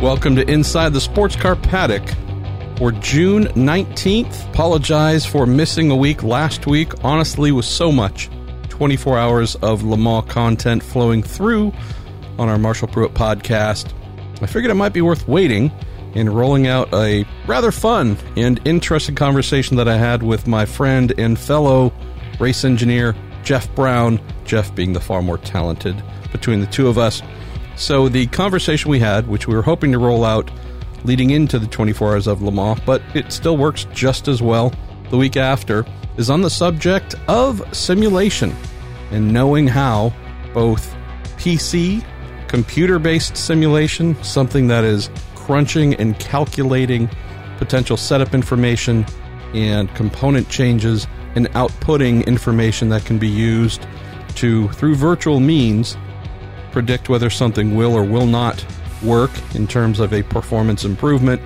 [0.00, 2.08] Welcome to Inside the Sports Car Paddock
[2.76, 4.48] for June 19th.
[4.50, 6.92] Apologize for missing a week last week.
[7.02, 8.30] Honestly, was so much
[8.68, 11.72] 24 hours of Le Mans content flowing through
[12.38, 13.92] on our Marshall Pruett podcast.
[14.40, 15.72] I figured it might be worth waiting
[16.14, 21.12] and rolling out a rather fun and interesting conversation that I had with my friend
[21.18, 21.92] and fellow
[22.38, 27.20] race engineer, Jeff Braun, Jeff being the far more talented between the two of us.
[27.78, 30.50] So, the conversation we had, which we were hoping to roll out
[31.04, 34.74] leading into the 24 Hours of Le Mans, but it still works just as well
[35.10, 35.86] the week after,
[36.16, 38.54] is on the subject of simulation
[39.12, 40.12] and knowing how
[40.52, 40.92] both
[41.36, 42.04] PC,
[42.48, 47.08] computer based simulation, something that is crunching and calculating
[47.58, 49.06] potential setup information
[49.54, 53.86] and component changes and outputting information that can be used
[54.34, 55.96] to, through virtual means,
[56.78, 58.64] predict whether something will or will not
[59.02, 61.42] work in terms of a performance improvement.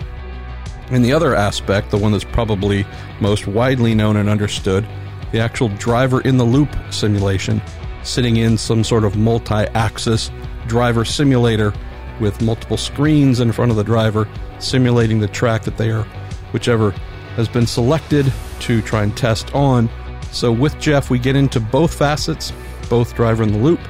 [0.91, 2.85] And the other aspect, the one that's probably
[3.19, 4.87] most widely known and understood,
[5.33, 7.63] the actual driver in the loop simulation,
[8.03, 10.31] sitting in some sort of multi axis
[10.67, 11.73] driver simulator
[12.21, 16.05] with multiple screens in front of the driver, simulating the track that they are,
[16.53, 16.91] whichever
[17.37, 19.89] has been selected to try and test on.
[20.31, 22.53] So, with Jeff, we get into both facets,
[22.91, 23.81] both driver in the loop,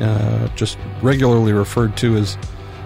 [0.00, 2.36] uh, just regularly referred to as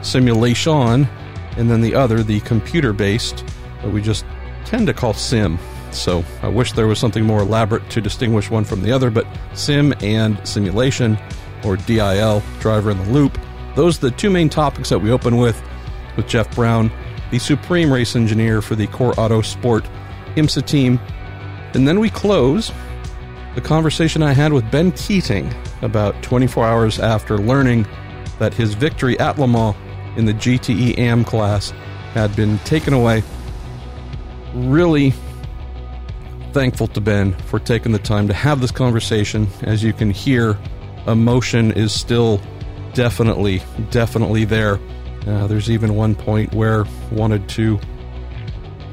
[0.03, 1.09] simulation,
[1.57, 3.45] and then the other, the computer based,
[3.83, 4.25] that we just
[4.65, 5.59] tend to call sim.
[5.92, 9.27] So I wish there was something more elaborate to distinguish one from the other, but
[9.55, 11.19] sim and simulation,
[11.65, 13.39] or DIL, driver in the loop,
[13.75, 15.61] those are the two main topics that we open with
[16.17, 16.92] with Jeff Braun,
[17.31, 19.85] the supreme race engineer for the CORE autosport
[20.37, 21.01] IMSA team.
[21.75, 22.70] And then we close
[23.55, 25.52] the conversation I had with Ben Keating
[25.83, 27.86] about 24 hours after learning
[28.38, 29.77] that his victory at Le Mans
[30.16, 31.70] in the GTE AM class
[32.12, 33.22] had been taken away.
[34.55, 35.12] Really
[36.52, 39.48] thankful to Ben for taking the time to have this conversation.
[39.62, 40.56] As you can hear,
[41.06, 42.40] emotion is still
[42.95, 44.79] definitely, definitely there.
[45.27, 47.79] Uh, there's even one point where I wanted to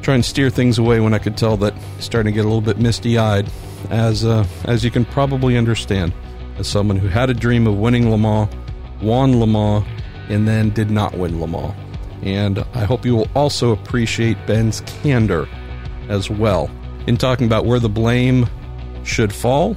[0.02, 2.62] try and steer things away when I could tell that starting to get a little
[2.62, 3.50] bit misty eyed,
[3.90, 6.14] as uh, as you can probably understand,
[6.58, 8.50] as someone who had a dream of winning Le Mans,
[9.02, 9.86] won Le Mans,
[10.30, 11.74] and then did not win Le Mans.
[12.24, 15.48] And I hope you will also appreciate Ben's candor
[16.10, 16.70] as well
[17.08, 18.48] in talking about where the blame
[19.04, 19.76] should fall,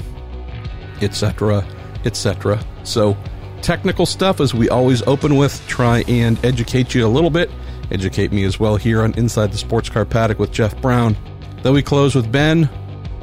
[1.01, 1.67] etc.,
[2.05, 2.63] etc.
[2.83, 3.17] So,
[3.63, 7.51] technical stuff, as we always open with, try and educate you a little bit.
[7.91, 11.17] Educate me as well here on Inside the Sports Car Paddock with Jeff Braun.
[11.63, 12.69] Then we close with Ben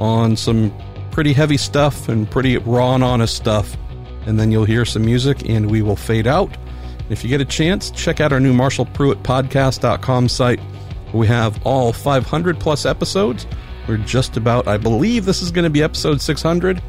[0.01, 0.73] on some
[1.12, 3.78] pretty heavy stuff and pretty raw and honest stuff.
[4.25, 6.57] And then you'll hear some music and we will fade out.
[7.09, 10.59] If you get a chance, check out our new Marshall Pruett podcast.com site.
[11.13, 13.45] We have all 500 plus episodes.
[13.88, 16.81] We're just about, I believe this is going to be episode 600.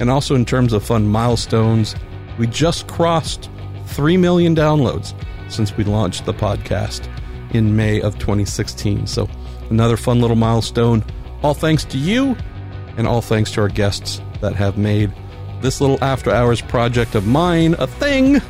[0.00, 1.94] And also in terms of fun milestones,
[2.38, 3.50] we just crossed
[3.86, 5.14] 3 million downloads
[5.48, 7.08] since we launched the podcast
[7.54, 9.06] in May of 2016.
[9.06, 9.28] So
[9.70, 11.04] another fun little milestone.
[11.42, 12.36] All thanks to you
[12.96, 15.12] and all thanks to our guests that have made
[15.60, 18.40] this little after hours project of mine a thing.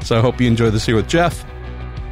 [0.00, 1.44] So I hope you enjoy this here with Jeff,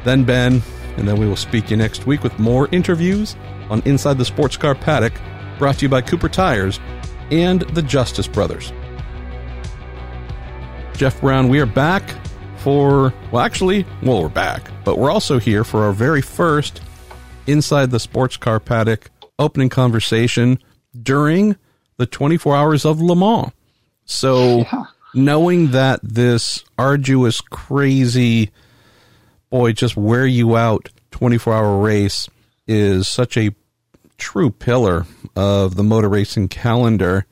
[0.03, 0.61] then Ben,
[0.97, 3.35] and then we will speak you next week with more interviews
[3.69, 5.13] on Inside the Sports Car Paddock,
[5.57, 6.79] brought to you by Cooper Tires
[7.31, 8.71] and the Justice Brothers.
[10.93, 12.03] Jeff Braun, we are back
[12.57, 16.81] for, well, actually, well, we're back, but we're also here for our very first
[17.45, 19.09] Inside the Sports Car Paddock
[19.39, 20.59] opening conversation
[20.99, 21.55] during
[21.97, 23.51] the 24 hours of Le Mans.
[24.05, 24.85] So, yeah.
[25.13, 28.51] knowing that this arduous, crazy,
[29.49, 32.29] boy, just wear you out 24 hour race
[32.67, 33.53] is such a
[34.17, 35.05] true pillar
[35.35, 37.25] of the motor racing calendar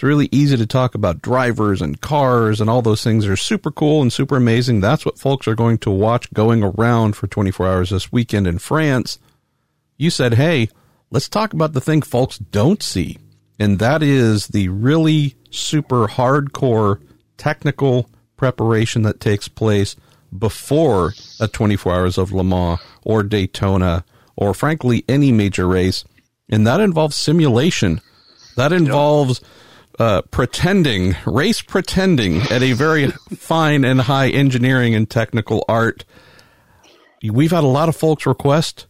[0.00, 3.70] it's really easy to talk about drivers and cars and all those things are super
[3.70, 4.80] cool and super amazing.
[4.80, 8.58] That's what folks are going to watch going around for 24 hours this weekend in
[8.58, 9.18] France.
[9.98, 10.70] You said, hey,
[11.10, 13.18] let's talk about the thing folks don't see.
[13.58, 17.00] And that is the really super hardcore
[17.36, 19.96] technical preparation that takes place
[20.36, 24.04] before a 24 hours of Le Mans or Daytona
[24.36, 26.04] or frankly any major race.
[26.48, 28.00] And that involves simulation.
[28.56, 29.40] That involves
[29.98, 36.04] uh, pretending, race pretending at a very fine and high engineering and technical art.
[37.22, 38.86] We've had a lot of folks request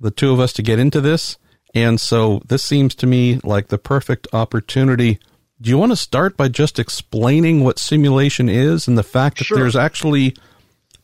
[0.00, 1.38] the two of us to get into this.
[1.74, 5.18] And so this seems to me like the perfect opportunity.
[5.60, 9.44] Do you want to start by just explaining what simulation is and the fact that
[9.44, 9.58] sure.
[9.58, 10.34] there's actually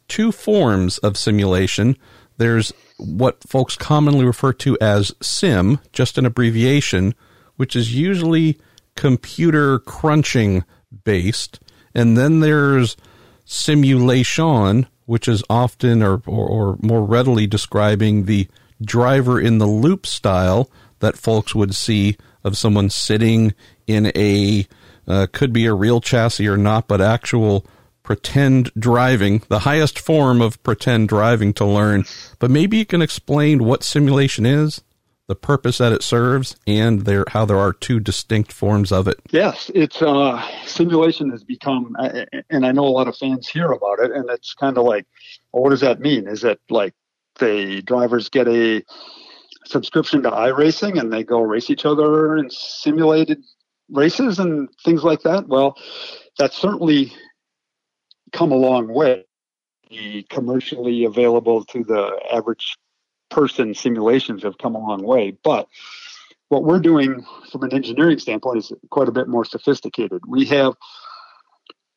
[0.09, 1.97] two forms of simulation.
[2.39, 7.15] There's what folks commonly refer to as sim, just an abbreviation,
[7.57, 8.59] which is usually
[8.97, 10.65] computer crunching
[11.05, 11.61] based.
[11.95, 12.97] And then there's
[13.45, 18.49] simulation, which is often or, or, or, more readily describing the
[18.83, 20.71] driver in the loop style
[21.01, 23.55] that folks would see of someone sitting
[23.87, 24.67] in a,
[25.07, 27.67] uh, could be a real chassis or not, but actual
[28.03, 32.05] pretend driving, the highest form of pretend driving to learn.
[32.39, 34.81] But maybe you can explain what simulation is,
[35.27, 39.21] the purpose that it serves, and there how there are two distinct forms of it.
[39.31, 41.95] Yes, it's uh, simulation has become,
[42.49, 45.07] and I know a lot of fans hear about it, and it's kind of like,
[45.53, 46.27] well, what does that mean?
[46.27, 46.95] Is it like
[47.39, 48.83] the drivers get a
[49.65, 53.43] subscription to iRacing and they go race each other in simulated
[53.91, 55.49] races and things like that?
[55.49, 55.77] Well,
[56.39, 57.13] that's certainly
[58.33, 59.25] come a long way.
[59.91, 62.77] The commercially available to the average
[63.31, 65.37] person simulations have come a long way.
[65.43, 65.69] But
[66.49, 70.23] what we're doing from an engineering standpoint is quite a bit more sophisticated.
[70.27, 70.75] We have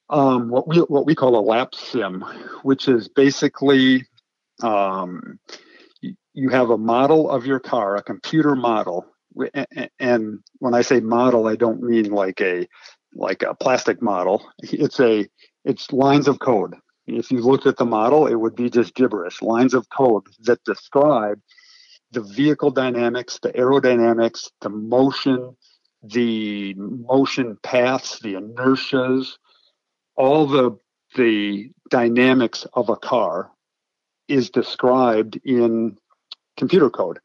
[0.09, 2.21] um, what we what we call a lap sim,
[2.63, 4.05] which is basically
[4.63, 5.39] um,
[6.33, 9.05] you have a model of your car, a computer model,
[9.99, 12.67] and when I say model, I don't mean like a
[13.13, 14.43] like a plastic model.
[14.59, 15.27] It's a
[15.65, 16.75] it's lines of code.
[17.07, 19.41] If you looked at the model, it would be just gibberish.
[19.41, 21.39] Lines of code that describe
[22.11, 25.55] the vehicle dynamics, the aerodynamics, the motion,
[26.03, 29.37] the motion paths, the inertias,
[30.15, 30.77] all the
[31.15, 33.51] the dynamics of a car
[34.31, 35.97] is described in
[36.57, 37.19] computer code.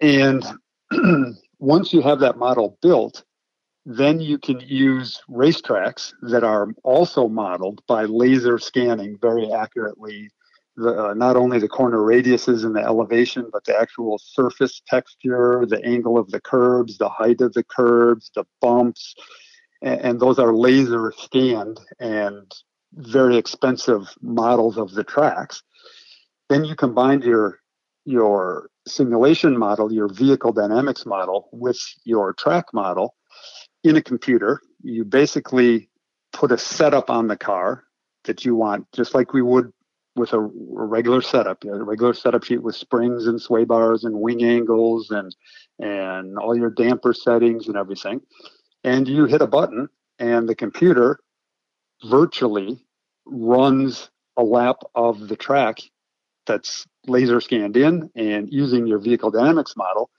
[0.00, 0.44] And
[1.58, 3.24] once you have that model built,
[3.84, 10.28] then you can use racetracks that are also modeled by laser scanning very accurately
[10.76, 15.64] the, uh, not only the corner radiuses and the elevation, but the actual surface texture,
[15.66, 19.14] the angle of the curbs, the height of the curbs, the bumps,
[19.82, 22.52] and, and those are laser scanned and
[22.92, 25.62] very expensive models of the tracks.
[26.48, 27.60] Then you combine your
[28.04, 33.14] your simulation model, your vehicle dynamics model, with your track model,
[33.84, 34.60] in a computer.
[34.82, 35.90] You basically
[36.32, 37.84] put a setup on the car
[38.24, 39.72] that you want, just like we would
[40.16, 44.18] with a, a regular setup, a regular setup sheet with springs and sway bars and
[44.18, 45.34] wing angles and
[45.78, 48.20] and all your damper settings and everything.
[48.84, 51.20] And you hit a button, and the computer
[52.04, 52.84] virtually
[53.26, 55.80] runs a lap of the track
[56.48, 60.10] that's laser scanned in and using your vehicle dynamics model.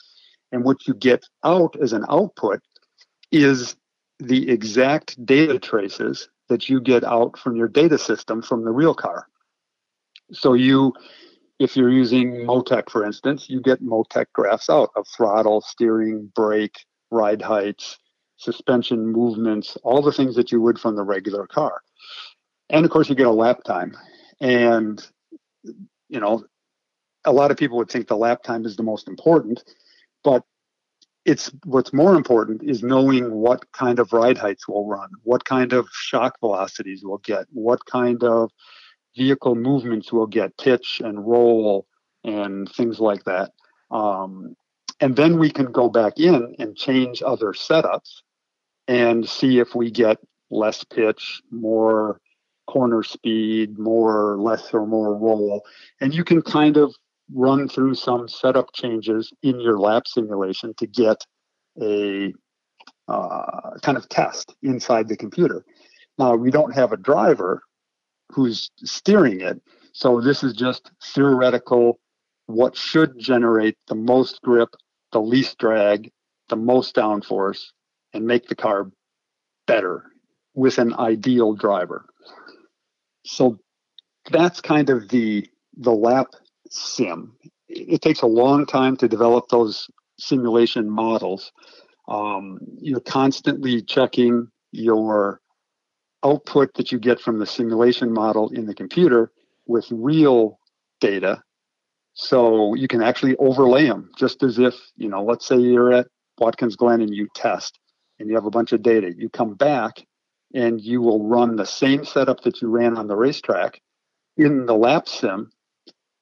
[0.54, 2.62] And what you get out as an output
[3.32, 3.76] is
[4.20, 8.96] the exact data traces that you get out from your data system from the real
[8.96, 9.28] car.
[10.32, 10.94] So you,
[11.60, 16.80] if you're using Motec, for instance, you get Motec graphs out of throttle, steering, brake,
[17.12, 17.98] ride heights,
[18.38, 21.82] suspension movements, all the things that you would from the regular car.
[22.70, 23.96] And of course, you get a lap time.
[24.40, 25.06] And,
[26.10, 26.44] you know,
[27.26, 29.64] a lot of people would think the lap time is the most important,
[30.24, 30.44] but
[31.26, 35.74] it's what's more important is knowing what kind of ride heights we'll run, what kind
[35.74, 38.50] of shock velocities we'll get, what kind of
[39.16, 41.86] vehicle movements we'll get, pitch and roll
[42.24, 43.52] and things like that.
[43.92, 44.56] Um,
[45.02, 48.22] and then we can go back in and change other setups
[48.88, 50.18] and see if we get
[50.50, 52.20] less pitch, more
[52.70, 55.66] corner speed, more or less or more roll.
[56.02, 56.94] And you can kind of
[57.34, 61.26] run through some setup changes in your lap simulation to get
[61.82, 62.32] a
[63.08, 65.66] uh, kind of test inside the computer.
[66.20, 67.64] Now, we don't have a driver
[68.32, 69.60] who's steering it,
[69.92, 72.00] so this is just theoretical
[72.46, 74.70] what should generate the most grip,
[75.12, 76.12] the least drag,
[76.50, 77.62] the most downforce,
[78.14, 78.92] and make the car
[79.66, 80.06] better
[80.54, 82.06] with an ideal driver.
[83.30, 83.60] So
[84.32, 86.28] that's kind of the the lap
[86.70, 87.34] sim.
[87.68, 91.52] It takes a long time to develop those simulation models.
[92.08, 95.42] Um, you're constantly checking your
[96.26, 99.32] output that you get from the simulation model in the computer
[99.68, 100.60] with real
[101.00, 101.44] data.
[102.16, 106.08] So you can actually overlay them just as if, you know, let's say you're at
[106.40, 107.80] Watkins Glen and you test
[108.18, 109.14] and you have a bunch of data.
[109.16, 110.04] You come back
[110.54, 113.82] and you will run the same setup that you ran on the racetrack
[114.38, 115.52] in the lap sim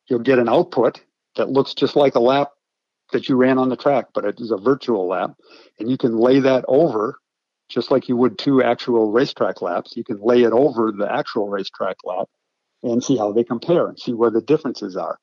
[0.07, 1.01] you'll get an output
[1.36, 2.51] that looks just like a lap
[3.13, 5.31] that you ran on the track, but it is a virtual lap.
[5.79, 7.19] And you can lay that over
[7.69, 9.96] just like you would two actual racetrack laps.
[9.96, 12.27] You can lay it over the actual racetrack lap
[12.84, 15.19] and see how they compare and see where the differences are.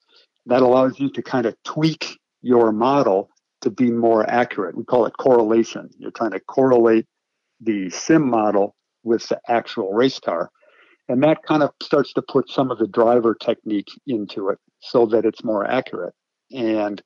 [0.46, 3.30] That allows you to kind of tweak your model
[3.62, 4.76] to be more accurate.
[4.76, 5.88] We call it correlation.
[5.98, 7.06] You're trying to correlate
[7.60, 10.50] the sim model with the actual race car.
[11.08, 15.06] And that kind of starts to put some of the driver technique into it so
[15.06, 16.14] that it's more accurate.
[16.50, 17.02] And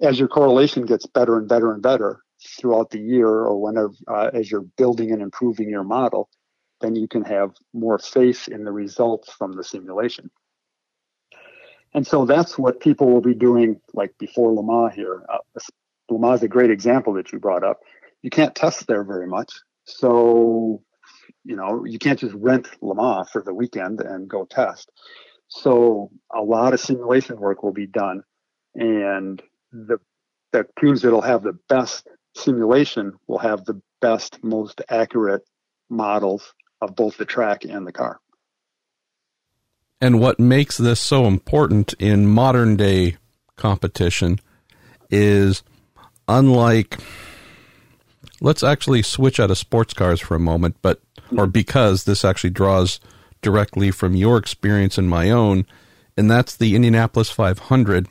[0.00, 2.20] as your correlation gets better and better and better
[2.58, 6.28] throughout the year or whenever, uh, as you're building and improving your model,
[6.80, 10.30] then you can have more faith in the results from the simulation.
[11.94, 15.24] And so that's what people will be doing, like before Le Mans here.
[15.28, 15.38] Uh,
[16.10, 17.80] Le Mans is a great example that you brought up.
[18.22, 19.52] You can't test there very much.
[19.84, 20.82] So,
[21.46, 24.90] you know, you can't just rent Le Mans for the weekend and go test.
[25.48, 28.24] So a lot of simulation work will be done.
[28.74, 29.40] And
[29.72, 29.98] the,
[30.52, 35.42] the crews that'll have the best simulation will have the best, most accurate
[35.88, 38.18] models of both the track and the car.
[40.00, 43.16] And what makes this so important in modern day
[43.56, 44.40] competition
[45.08, 45.62] is
[46.28, 46.98] unlike
[48.40, 51.00] let's actually switch out of sports cars for a moment, but
[51.36, 53.00] or because this actually draws
[53.42, 55.66] directly from your experience and my own,
[56.16, 58.08] and that's the Indianapolis 500,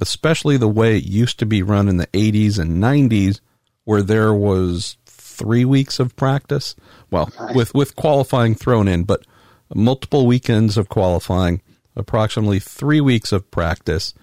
[0.00, 3.40] especially the way it used to be run in the 80s and 90s,
[3.84, 6.74] where there was three weeks of practice.
[7.10, 9.24] Well, with with qualifying thrown in, but
[9.74, 11.62] multiple weekends of qualifying,
[11.96, 14.14] approximately three weeks of practice.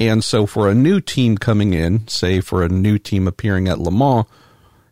[0.00, 3.80] And so for a new team coming in, say for a new team appearing at
[3.80, 4.26] Le Mans,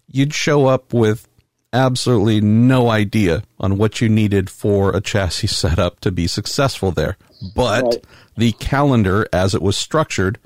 [0.08, 1.28] you'd show up with
[1.76, 7.16] absolutely no idea on what you needed for a chassis setup to be successful there.
[7.54, 8.06] But right.
[8.36, 10.38] the calendar, as it was structured,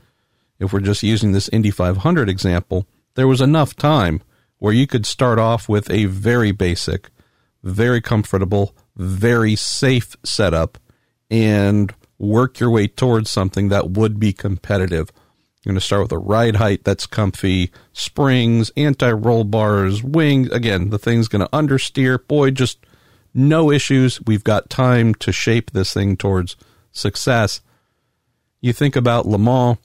[0.59, 4.23] if we're just using this Indy 500 example, there was enough time
[4.59, 7.11] where you could start off with a very basic,
[7.63, 10.79] very comfortable, very safe setup
[11.31, 15.11] and work your way towards something that would be competitive.
[15.63, 20.49] You're going to start with a ride height that's comfy, springs, anti roll bars, wings.
[20.51, 22.27] Again, the thing's going to understeer.
[22.27, 22.79] Boy, just
[23.35, 24.21] no issues.
[24.23, 26.57] We've got time to shape this thing towards
[26.93, 27.61] success.
[28.63, 29.77] You think about Le Mans,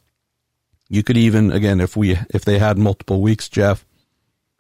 [0.88, 3.86] you could even, again, if we, if they had multiple weeks, Jeff,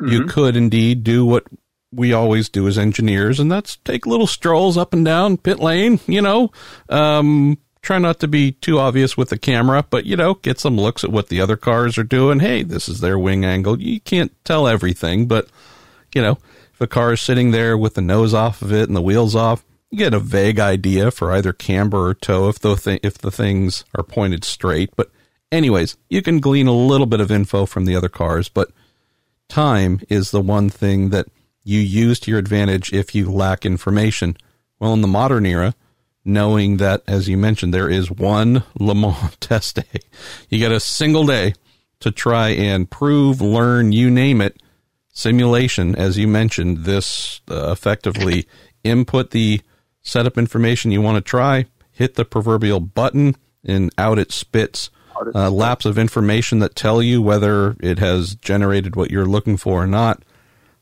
[0.01, 0.12] mm-hmm.
[0.12, 1.45] you could indeed do what
[1.93, 6.00] we always do as engineers, and that's take little strolls up and down pit lane,
[6.07, 6.51] you know.
[6.89, 10.75] Um, try not to be too obvious with the camera, but you know, get some
[10.75, 12.39] looks at what the other cars are doing.
[12.39, 13.80] Hey, this is their wing angle.
[13.80, 15.48] You can't tell everything, but
[16.13, 16.39] you know,
[16.74, 19.36] if a car is sitting there with the nose off of it and the wheels
[19.36, 23.20] off, you get a vague idea for either camber or toe if the th- if
[23.20, 24.89] the things are pointed straight.
[24.96, 25.12] But
[25.51, 28.72] anyways, you can glean a little bit of info from the other cars, but
[29.48, 31.27] time is the one thing that
[31.63, 34.36] you use to your advantage if you lack information.
[34.80, 35.75] Well, in the modern era,
[36.25, 40.00] knowing that, as you mentioned, there is one Le Mans test day,
[40.50, 41.53] you get a single day
[42.00, 44.62] to try and prove, learn, you name it,
[45.13, 48.48] simulation, as you mentioned, this uh, effectively
[48.84, 49.62] input the
[50.01, 54.89] setup information you want to try, hit the proverbial button, and out it spits
[55.34, 59.84] uh, laps of information that tell you whether it has generated what you're looking for
[59.84, 60.24] or not.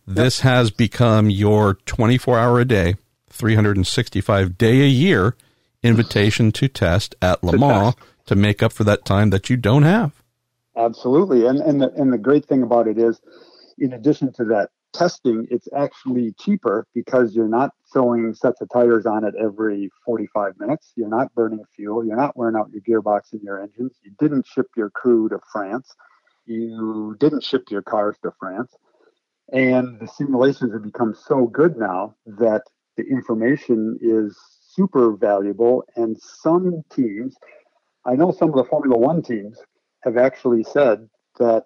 [0.05, 0.43] This yep.
[0.43, 2.95] has become your 24 hour a day,
[3.33, 5.35] 365 day a year
[5.81, 9.83] invitation to test at Le Mans to make up for that time that you don't
[9.83, 10.13] have.
[10.75, 11.45] Absolutely.
[11.45, 13.21] And, and, the, and the great thing about it is,
[13.77, 19.05] in addition to that testing, it's actually cheaper because you're not throwing sets of tires
[19.05, 20.93] on it every 45 minutes.
[20.95, 22.05] You're not burning fuel.
[22.05, 23.93] You're not wearing out your gearbox and your engines.
[24.03, 25.93] You didn't ship your crew to France.
[26.45, 28.71] You didn't ship your cars to France.
[29.51, 32.63] And the simulations have become so good now that
[32.97, 35.83] the information is super valuable.
[35.95, 37.35] And some teams,
[38.05, 39.57] I know some of the Formula One teams
[40.03, 41.07] have actually said
[41.39, 41.63] that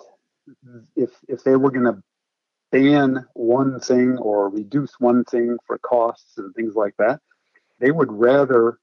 [0.96, 2.01] if if they were going to
[2.72, 7.19] ban one thing or reduce one thing for costs and things like that,
[7.79, 8.79] they would rather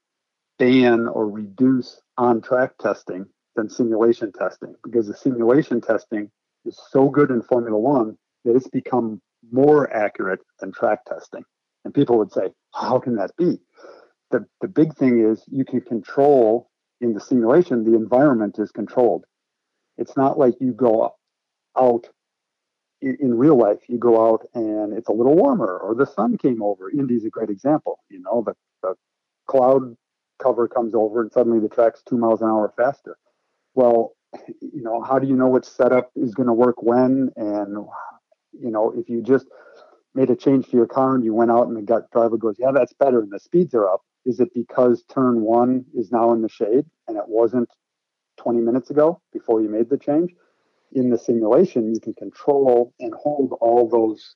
[0.57, 3.25] ban or reduce on track testing
[3.55, 6.29] than simulation testing because the simulation testing
[6.65, 9.21] is so good in Formula One that it's become
[9.51, 11.43] more accurate than track testing.
[11.85, 13.59] And people would say, how can that be?
[14.31, 19.25] The, the big thing is you can control in the simulation, the environment is controlled.
[19.97, 21.15] It's not like you go
[21.77, 22.07] out
[23.01, 26.63] in, real life, you go out and it's a little warmer or the sun came
[26.63, 26.89] over.
[26.89, 27.99] Indy's a great example.
[28.09, 28.95] You know, the, the
[29.47, 29.95] cloud
[30.41, 33.17] cover comes over and suddenly the track's two miles an hour faster.
[33.75, 34.13] Well,
[34.59, 37.85] you know, how do you know which setup is going to work when and
[38.59, 39.45] you know, if you just
[40.15, 42.71] made a change to your car and you went out and the driver goes, yeah,
[42.71, 46.41] that's better, and the speeds are up, Is it because turn one is now in
[46.41, 47.69] the shade and it wasn't
[48.37, 50.31] 20 minutes ago before you made the change?
[50.93, 54.35] In the simulation, you can control and hold all those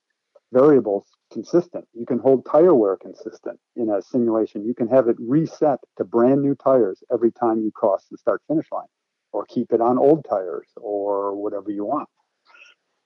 [0.52, 1.88] variables consistent.
[1.94, 4.66] You can hold tire wear consistent in a simulation.
[4.66, 8.42] You can have it reset to brand new tires every time you cross the start
[8.48, 8.88] finish line,
[9.32, 12.10] or keep it on old tires, or whatever you want.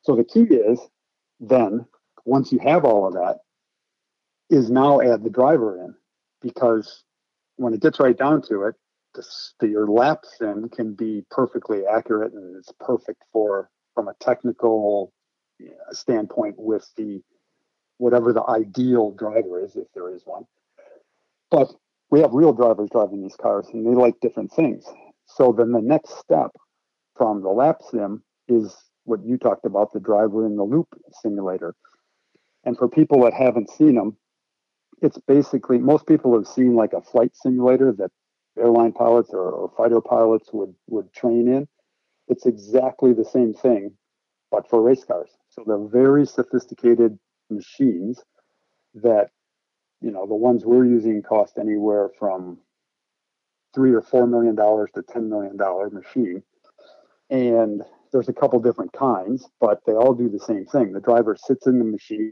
[0.01, 0.79] So the key is
[1.39, 1.85] then,
[2.25, 3.39] once you have all of that,
[4.49, 5.95] is now add the driver in.
[6.41, 7.03] Because
[7.55, 8.75] when it gets right down to it,
[9.13, 9.25] the,
[9.59, 15.13] the, your lap sim can be perfectly accurate and it's perfect for from a technical
[15.91, 17.21] standpoint with the
[17.97, 20.43] whatever the ideal driver is if there is one.
[21.51, 21.71] But
[22.09, 24.85] we have real drivers driving these cars and they like different things.
[25.27, 26.51] So then the next step
[27.15, 28.75] from the lap sim is
[29.05, 30.87] what you talked about the driver in the loop
[31.21, 31.75] simulator
[32.65, 34.17] and for people that haven't seen them
[35.03, 38.09] it's basically most people have seen like a flight simulator that
[38.57, 41.67] airline pilots or, or, fighter pilots would would train in.
[42.29, 43.91] It's exactly the same thing,
[44.49, 45.29] but for race cars.
[45.49, 48.21] So they're very sophisticated machines
[48.95, 49.31] that
[50.01, 52.59] you know the ones we're using cost anywhere from
[53.75, 56.43] three or four million dollars to ten million dollar machine
[57.29, 61.35] and there's a couple different kinds but they all do the same thing the driver
[61.35, 62.31] sits in the machine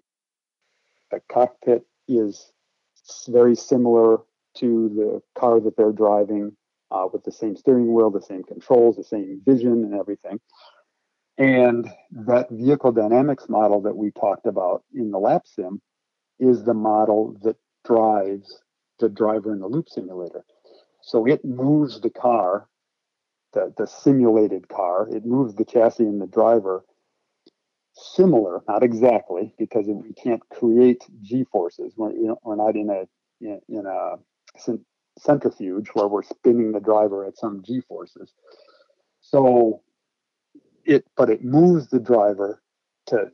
[1.11, 2.51] the cockpit is
[3.27, 4.19] very similar
[4.57, 6.55] to the car that they're driving
[6.91, 10.39] uh, with the same steering wheel, the same controls, the same vision, and everything.
[11.37, 15.81] And that vehicle dynamics model that we talked about in the lap sim
[16.39, 18.61] is the model that drives
[18.99, 20.43] the driver in the loop simulator.
[21.01, 22.67] So it moves the car,
[23.53, 26.83] the, the simulated car, it moves the chassis and the driver
[27.93, 31.93] similar, not exactly, because we can't create g forces.
[31.97, 33.07] We're, you know, we're not in a
[33.41, 34.17] in, in a
[35.19, 38.33] centrifuge where we're spinning the driver at some g forces.
[39.21, 39.81] So
[40.85, 42.61] it, but it moves the driver
[43.07, 43.31] to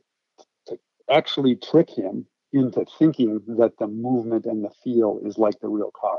[0.66, 0.78] to
[1.10, 5.92] actually trick him into thinking that the movement and the feel is like the real
[5.98, 6.18] car.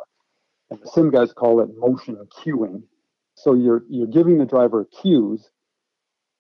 [0.70, 2.84] And the sim guys call it motion cueing.
[3.36, 5.50] So you're you're giving the driver cues,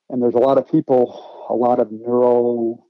[0.10, 2.86] and there's a lot of people a lot of neuro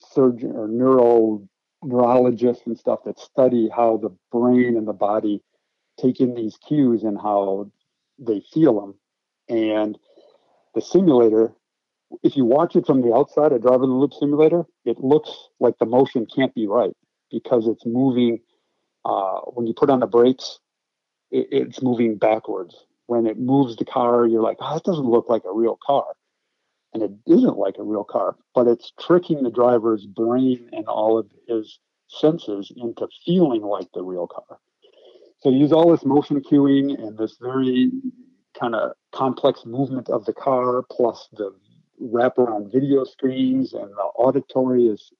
[0.00, 1.46] surgeon or neuro
[1.82, 5.42] neurologists and stuff that study how the brain and the body
[6.00, 7.70] take in these cues and how
[8.18, 8.94] they feel them.
[9.48, 9.98] And
[10.74, 11.52] the simulator,
[12.22, 15.30] if you watch it from the outside, a driver in the loop simulator, it looks
[15.60, 16.94] like the motion can't be right
[17.30, 18.40] because it's moving.
[19.04, 20.58] Uh, when you put on the brakes,
[21.30, 22.74] it, it's moving backwards.
[23.06, 26.06] When it moves the car, you're like, oh, it doesn't look like a real car
[26.96, 31.18] and it isn't like a real car, but it's tricking the driver's brain and all
[31.18, 31.78] of his
[32.08, 34.58] senses into feeling like the real car.
[35.40, 37.90] So you use all this motion cueing and this very
[38.58, 41.54] kind of complex movement of the car, plus the
[42.02, 45.12] wraparound video screens and the auditory is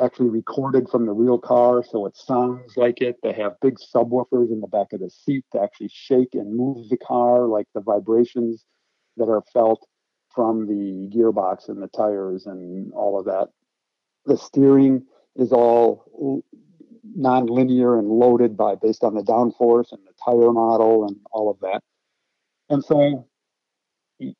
[0.00, 3.16] actually recorded from the real car, so it sounds like it.
[3.24, 6.88] They have big subwoofers in the back of the seat to actually shake and move
[6.88, 8.64] the car, like the vibrations
[9.16, 9.84] that are felt
[10.34, 13.48] from the gearbox and the tires and all of that.
[14.26, 15.04] The steering
[15.36, 16.42] is all
[17.14, 21.58] non-linear and loaded by based on the downforce and the tire model and all of
[21.60, 21.82] that.
[22.68, 23.26] And so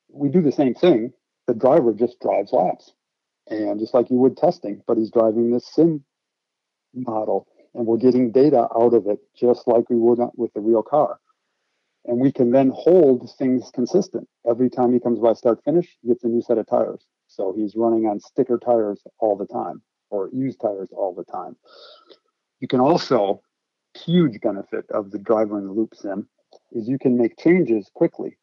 [0.08, 1.12] we do the same thing.
[1.48, 2.92] The driver just drives laps,
[3.48, 6.04] and just like you would testing, but he's driving this sim
[6.94, 10.82] model, and we're getting data out of it just like we would with the real
[10.82, 11.18] car
[12.04, 14.28] and we can then hold things consistent.
[14.48, 17.06] Every time he comes by start finish, he gets a new set of tires.
[17.28, 21.56] So he's running on sticker tires all the time or used tires all the time.
[22.60, 23.40] You can also,
[23.94, 26.28] huge benefit of the driver in the loop sim
[26.72, 28.36] is you can make changes quickly.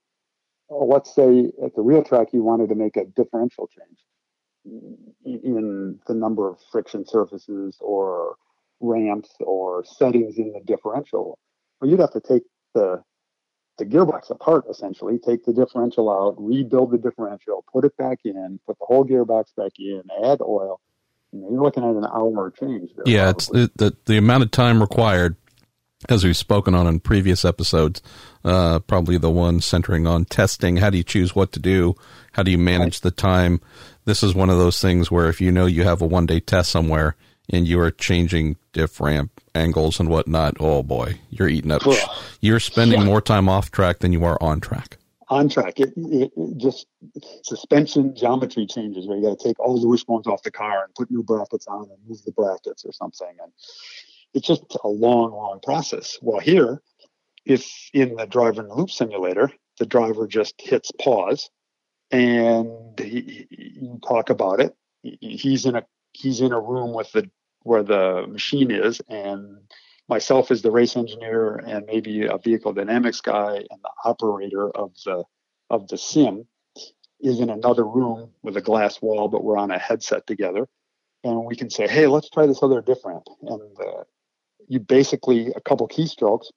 [0.71, 3.97] Uh, let's say at the real track you wanted to make a differential change
[5.25, 8.35] in the number of friction surfaces or
[8.79, 11.37] ramps or settings in the differential.
[11.79, 12.43] Well, you'd have to take
[12.73, 13.01] the
[13.79, 18.59] the gearbox apart essentially, take the differential out, rebuild the differential, put it back in,
[18.67, 20.79] put the whole gearbox back in, add oil.
[21.31, 22.91] You know, you're looking at an hour change.
[22.95, 23.63] There, yeah, probably.
[23.63, 25.35] it's the the amount of time required,
[26.07, 28.01] as we've spoken on in previous episodes.
[28.43, 30.77] Uh, probably the one centering on testing.
[30.77, 31.95] How do you choose what to do?
[32.31, 33.01] How do you manage right.
[33.01, 33.61] the time?
[34.05, 36.39] This is one of those things where if you know you have a one day
[36.39, 37.15] test somewhere
[37.49, 41.83] and you are changing diff ramp angles and whatnot, oh boy, you're eating up.
[42.39, 43.05] You're spending yeah.
[43.05, 44.97] more time off track than you are on track.
[45.27, 46.87] On track, it, it, it just
[47.43, 50.95] suspension geometry changes where you got to take all the wishbones off the car and
[50.95, 53.35] put new brackets on and move the brackets or something.
[53.43, 53.51] And
[54.33, 56.17] it's just a long, long process.
[56.21, 56.81] Well, here,
[57.45, 61.49] if in the driver in the loop simulator, the driver just hits pause
[62.11, 64.75] and he, you talk about it.
[65.03, 67.29] He's in a he's in a room with the
[67.69, 69.57] where the machine is, and
[70.07, 74.91] myself as the race engineer, and maybe a vehicle dynamics guy, and the operator of
[75.05, 75.23] the
[75.69, 76.47] of the sim
[77.21, 80.67] is in another room with a glass wall, but we're on a headset together,
[81.23, 84.03] and we can say, "Hey, let's try this other diff ramp." And uh,
[84.67, 86.47] you basically a couple keystrokes,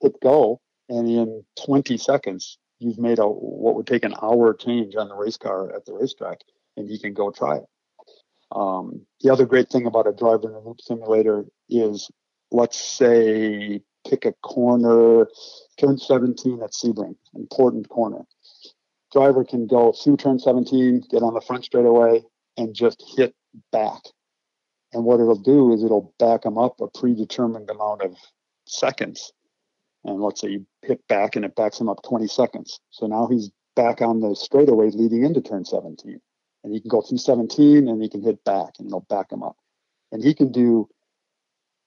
[0.00, 4.96] hit go, and in 20 seconds, you've made a what would take an hour change
[4.96, 6.38] on the race car at the racetrack,
[6.76, 7.66] and you can go try it.
[8.52, 12.10] Um, the other great thing about a driver in a loop simulator is,
[12.50, 15.28] let's say, pick a corner,
[15.78, 18.24] turn 17 at Sebring, important corner.
[19.12, 22.22] Driver can go through turn 17, get on the front straightaway,
[22.56, 23.34] and just hit
[23.72, 24.00] back.
[24.92, 28.16] And what it'll do is it'll back them up a predetermined amount of
[28.66, 29.32] seconds.
[30.04, 32.80] And let's say you hit back and it backs him up 20 seconds.
[32.90, 36.20] So now he's back on the straightaway leading into turn 17
[36.62, 39.42] and he can go through 17 and he can hit back and it'll back him
[39.42, 39.56] up.
[40.12, 40.88] And he can do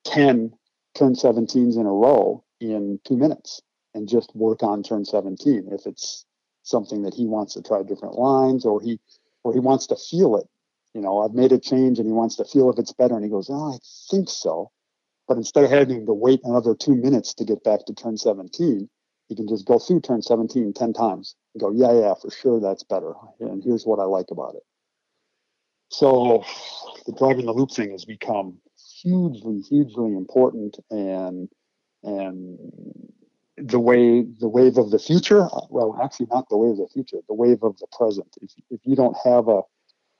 [0.06, 0.54] 10
[0.96, 3.62] turn 17s in a row in two minutes
[3.94, 6.26] and just work on turn 17 if it's
[6.64, 9.00] something that he wants to try different lines or he
[9.44, 10.48] or he wants to feel it.
[10.94, 13.24] You know, I've made a change and he wants to feel if it's better and
[13.24, 13.78] he goes, Oh, I
[14.10, 14.72] think so.
[15.28, 18.90] But instead of having to wait another two minutes to get back to turn 17,
[19.34, 22.60] he can just go through turn 17 10 times and go, yeah, yeah, for sure,
[22.60, 23.14] that's better.
[23.40, 24.62] And here's what I like about it.
[25.90, 26.44] So
[27.08, 28.60] the driving the loop thing has become
[29.02, 31.50] hugely, hugely important and
[32.04, 32.60] and
[33.58, 37.18] the way the wave of the future well actually not the wave of the future
[37.28, 39.62] the wave of the present if, if you don't have a,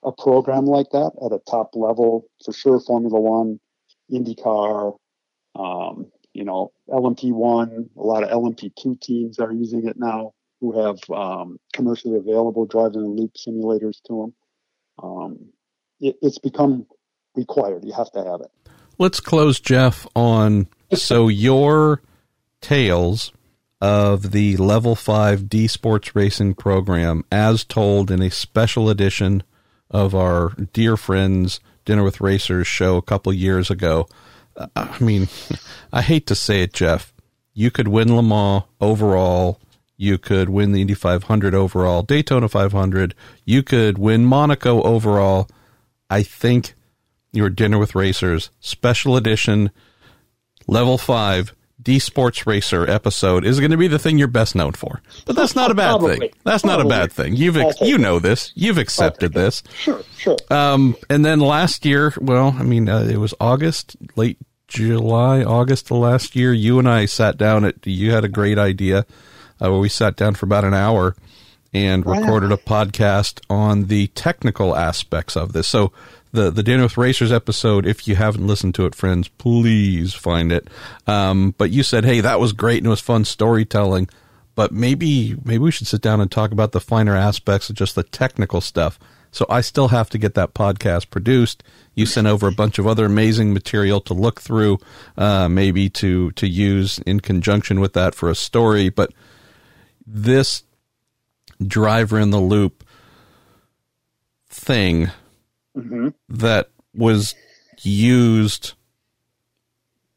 [0.04, 3.60] a program like that at a top level for sure formula one
[4.12, 4.96] indycar
[5.56, 11.00] um, you know, LMP1, a lot of LMP2 teams are using it now who have
[11.10, 14.34] um, commercially available driving and loop simulators to them.
[15.02, 15.40] Um,
[16.00, 16.88] it, it's become
[17.36, 17.84] required.
[17.84, 18.52] You have to have it.
[18.98, 22.02] Let's close, Jeff, on so your
[22.62, 23.32] tales
[23.82, 29.44] of the Level 5 D Sports Racing program as told in a special edition
[29.92, 34.08] of our dear friends Dinner with Racers show a couple years ago.
[34.76, 35.28] I mean,
[35.92, 37.14] I hate to say it, Jeff.
[37.54, 39.60] You could win Le Mans overall.
[39.96, 43.14] You could win the Indy 500 overall, Daytona 500.
[43.46, 45.48] You could win Monaco overall.
[46.10, 46.74] I think
[47.32, 49.72] your Dinner with Racers special edition
[50.68, 51.54] level 5
[51.84, 55.02] D Sports Racer episode is going to be the thing you're best known for.
[55.26, 56.18] But that's not a bad Probably.
[56.18, 56.30] thing.
[56.44, 56.84] That's Probably.
[56.84, 57.36] not a bad thing.
[57.36, 58.52] You've ex- you know this.
[58.56, 59.64] You've accepted this.
[59.78, 60.38] Sure, sure.
[60.50, 65.92] Um, and then last year, well, I mean, uh, it was August, late July, August
[65.92, 66.54] of last year.
[66.54, 67.86] You and I sat down at.
[67.86, 69.00] You had a great idea
[69.62, 71.16] uh, where we sat down for about an hour
[71.74, 72.20] and Wow.
[72.20, 75.68] recorded a podcast on the technical aspects of this.
[75.68, 75.92] So
[76.32, 80.68] the the with Racers episode, if you haven't listened to it, friends, please find it.
[81.08, 84.10] Um, but you said, hey, that was great and it was fun storytelling.
[84.56, 87.96] But maybe maybe we should sit down and talk about the finer aspects of just
[87.96, 89.00] the technical stuff.
[89.32, 91.64] So I still have to get that podcast produced.
[91.96, 94.78] You sent over a bunch of other amazing material to look through,
[95.18, 98.90] uh, maybe to to use in conjunction with that for a story.
[98.90, 99.12] But
[100.06, 100.64] this
[101.68, 102.84] driver in the loop
[104.50, 105.10] thing
[105.76, 107.34] hmm that was
[107.82, 108.74] used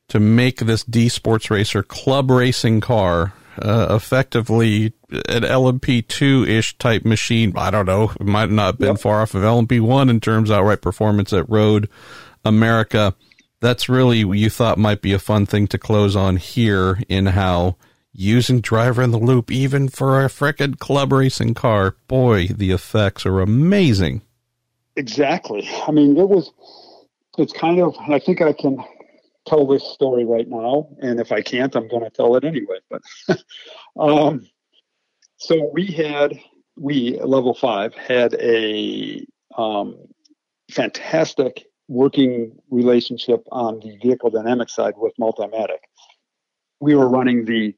[0.09, 7.05] to make this D Sports Racer club racing car uh, effectively an LMP2 ish type
[7.07, 7.55] machine.
[7.57, 8.11] I don't know.
[8.21, 8.99] It might not have been Yep.
[9.01, 11.89] far off of LMP1 in terms of outright performance at Road
[12.45, 13.15] America.
[13.61, 17.27] That's really what you thought might be a fun thing to close on here in
[17.27, 17.77] how
[18.17, 23.27] using driver in the loop, even for a frickin' club racing car, boy, the effects
[23.27, 24.23] are amazing.
[24.97, 25.69] Exactly.
[25.87, 26.53] I mean, it was.
[27.39, 27.95] It's kind of.
[28.09, 28.83] I think I can
[29.47, 32.79] tell this story right now, and if I can't, I'm going to tell it anyway.
[32.89, 33.03] But
[34.01, 34.47] um,
[35.37, 36.39] so we had
[36.77, 39.25] we level five had a
[39.57, 39.97] um,
[40.71, 45.79] fantastic working relationship on the vehicle dynamic side with Multimatic.
[46.81, 47.75] We were running the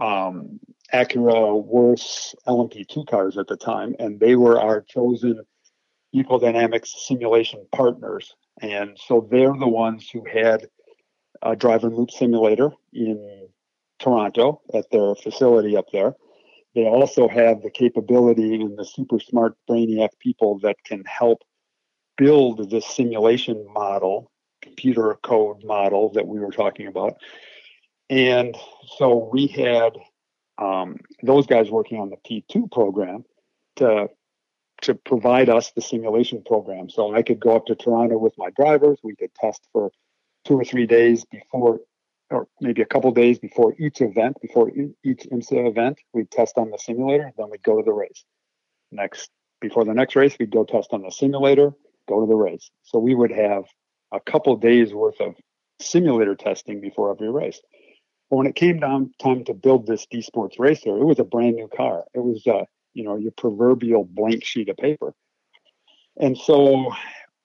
[0.00, 0.60] um,
[0.92, 5.40] Acura Worth LMP2 cars at the time, and they were our chosen
[6.14, 8.34] vehicle dynamics simulation partners.
[8.60, 10.66] And so they're the ones who had
[11.42, 13.48] a driver loop simulator in
[13.98, 16.14] Toronto at their facility up there.
[16.74, 21.42] They also have the capability and the super smart brainiac people that can help
[22.16, 24.30] build this simulation model
[24.62, 27.14] computer code model that we were talking about.
[28.10, 28.56] And
[28.96, 29.92] so we had
[30.56, 33.24] um, those guys working on the P2 program
[33.76, 34.08] to
[34.82, 36.88] to provide us the simulation program.
[36.88, 38.98] So I could go up to Toronto with my drivers.
[39.02, 39.90] We could test for
[40.44, 41.80] two or three days before,
[42.30, 45.98] or maybe a couple days before each event, before each IMSA event.
[46.12, 48.24] We'd test on the simulator, then we'd go to the race.
[48.92, 51.72] Next, before the next race, we'd go test on the simulator,
[52.08, 52.70] go to the race.
[52.84, 53.64] So we would have
[54.12, 55.34] a couple days worth of
[55.80, 57.60] simulator testing before every race.
[58.30, 61.24] But when it came down time to build this D Sports Racer, it was a
[61.24, 62.04] brand new car.
[62.14, 65.14] It was, uh, you know, your proverbial blank sheet of paper.
[66.18, 66.92] And so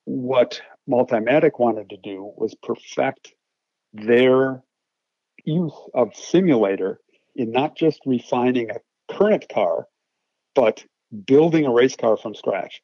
[0.06, 3.34] what Multimatic wanted to do was perfect
[3.94, 4.64] their
[5.46, 7.00] use of simulator
[7.36, 9.88] in not just refining a current car,
[10.56, 10.84] but
[11.26, 12.82] building a race car from scratch.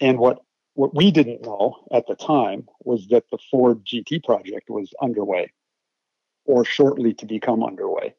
[0.00, 0.40] And what
[0.74, 5.52] what we didn't know at the time was that the Ford GT project was underway
[6.44, 8.14] or shortly to become underway,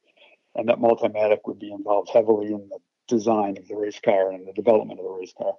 [0.55, 4.47] and that Multimatic would be involved heavily in the design of the race car and
[4.47, 5.53] the development of the race car.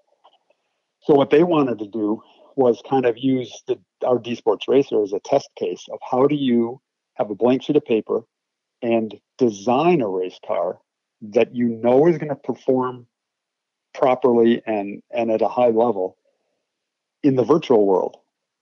[1.02, 2.22] So what they wanted to do
[2.56, 6.26] was kind of use the, our D Sports Racer as a test case of how
[6.26, 6.80] do you
[7.14, 8.22] have a blank sheet of paper
[8.82, 10.78] and design a race car
[11.22, 13.06] that you know is going to perform
[13.94, 16.16] properly and, and at a high level
[17.22, 18.16] in the virtual world.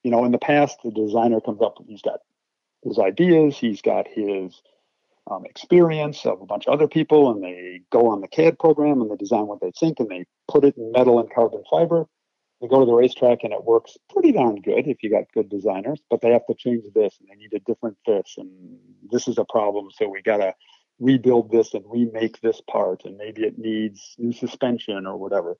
[0.04, 2.20] You know, in the past, the designer comes up, he's got
[2.82, 4.60] his ideas, he's got his
[5.30, 9.00] um, experience of a bunch of other people, and they go on the CAD program
[9.00, 12.06] and they design what they think, and they put it in metal and carbon fiber.
[12.60, 15.48] They go to the racetrack and it works pretty darn good if you got good
[15.48, 18.50] designers, but they have to change this and they need a different this, and
[19.10, 20.54] this is a problem, so we got to
[21.00, 25.56] rebuild this and remake this part, and maybe it needs new suspension or whatever.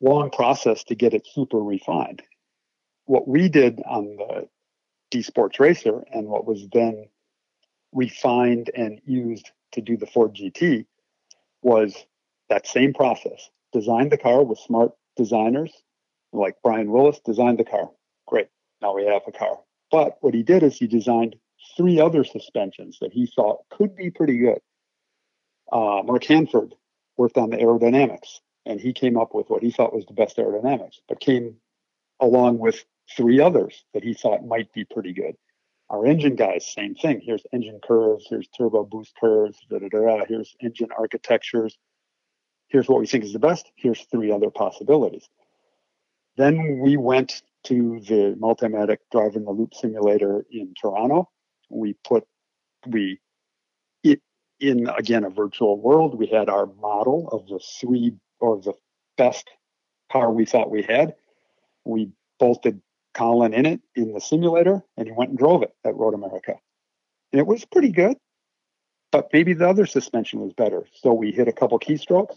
[0.00, 2.22] Long process to get it super refined.
[3.04, 4.48] What we did on the
[5.10, 7.08] D Sports Racer and what was then
[7.92, 10.86] refined and used to do the Ford GT
[11.62, 12.06] was
[12.48, 13.50] that same process.
[13.72, 15.72] Designed the car with smart designers
[16.32, 17.90] like Brian Willis designed the car.
[18.26, 18.48] Great.
[18.80, 19.58] Now we have a car.
[19.90, 21.36] But what he did is he designed
[21.76, 24.58] three other suspensions that he thought could be pretty good.
[25.70, 26.74] Uh, Mark Handford
[27.16, 30.36] worked on the aerodynamics, and he came up with what he thought was the best
[30.36, 31.56] aerodynamics, but came
[32.20, 35.36] along with three others that he thought might be pretty good.
[35.88, 37.20] Our engine guys, same thing.
[37.22, 41.78] Here's engine curves, here's turbo boost curves, da, da, da, here's engine architectures.
[42.68, 43.70] Here's what we think is the best.
[43.76, 45.28] Here's three other possibilities.
[46.36, 51.30] Then we went to the Multimatic Drive in the Loop simulator in Toronto.
[51.70, 52.24] We put,
[52.86, 53.20] we,
[54.02, 54.20] it,
[54.60, 58.74] in again a virtual world, we had our model of the three or the
[59.16, 59.48] best
[60.10, 61.14] car we thought we had.
[61.84, 62.80] We bolted
[63.16, 66.54] Colin in it in the simulator and he went and drove it at Road America.
[67.32, 68.16] And it was pretty good,
[69.10, 70.86] but maybe the other suspension was better.
[70.92, 72.36] So we hit a couple keystrokes.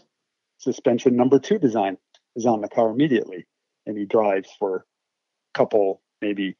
[0.58, 1.98] Suspension number two design
[2.34, 3.46] is on the car immediately
[3.86, 6.56] and he drives for a couple, maybe,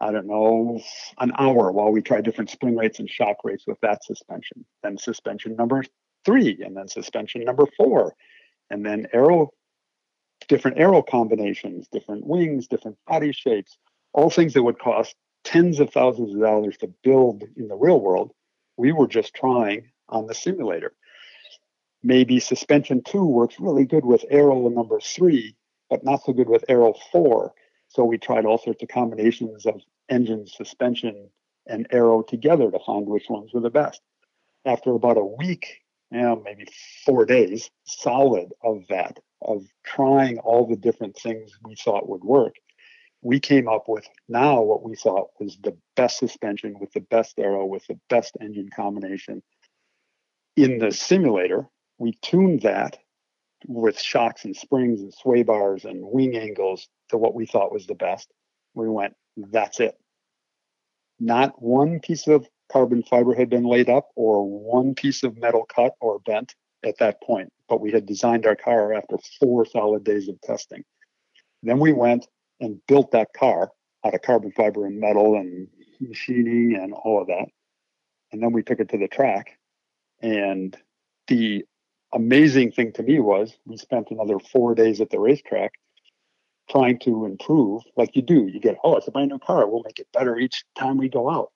[0.00, 0.80] I don't know,
[1.18, 4.66] an hour while we try different spring rates and shock rates with that suspension.
[4.82, 5.84] Then suspension number
[6.24, 8.14] three, and then suspension number four,
[8.70, 9.50] and then aero,
[10.46, 13.78] different aero combinations, different wings, different body shapes,
[14.12, 18.00] all things that would cost tens of thousands of dollars to build in the real
[18.00, 18.32] world.
[18.76, 20.94] We were just trying on the simulator.
[22.02, 25.56] Maybe suspension two works really good with aero number three,
[25.88, 27.52] but not so good with aero 4.
[27.88, 31.30] So we tried all sorts of combinations of engine, suspension,
[31.66, 34.00] and aero together to find which ones were the best.
[34.66, 35.83] After about a week,
[36.22, 36.66] know, maybe
[37.04, 42.54] four days solid of that, of trying all the different things we thought would work,
[43.22, 47.38] we came up with now what we thought was the best suspension with the best
[47.38, 49.42] aero, with the best engine combination.
[50.56, 51.66] In the simulator,
[51.98, 52.98] we tuned that
[53.66, 57.86] with shocks and springs and sway bars and wing angles to what we thought was
[57.86, 58.30] the best.
[58.74, 59.94] We went, that's it.
[61.18, 65.64] Not one piece of carbon fiber had been laid up or one piece of metal
[65.74, 70.04] cut or bent at that point, but we had designed our car after four solid
[70.04, 70.84] days of testing.
[71.62, 72.26] Then we went
[72.60, 73.70] and built that car
[74.04, 75.68] out of carbon fiber and metal and
[76.00, 77.46] machining and all of that.
[78.32, 79.58] And then we took it to the track
[80.20, 80.76] and
[81.28, 81.64] the
[82.12, 85.72] amazing thing to me was we spent another four days at the racetrack
[86.70, 88.46] trying to improve like you do.
[88.46, 89.68] You get, oh, it's a brand new car.
[89.68, 91.50] We'll make it better each time we go out.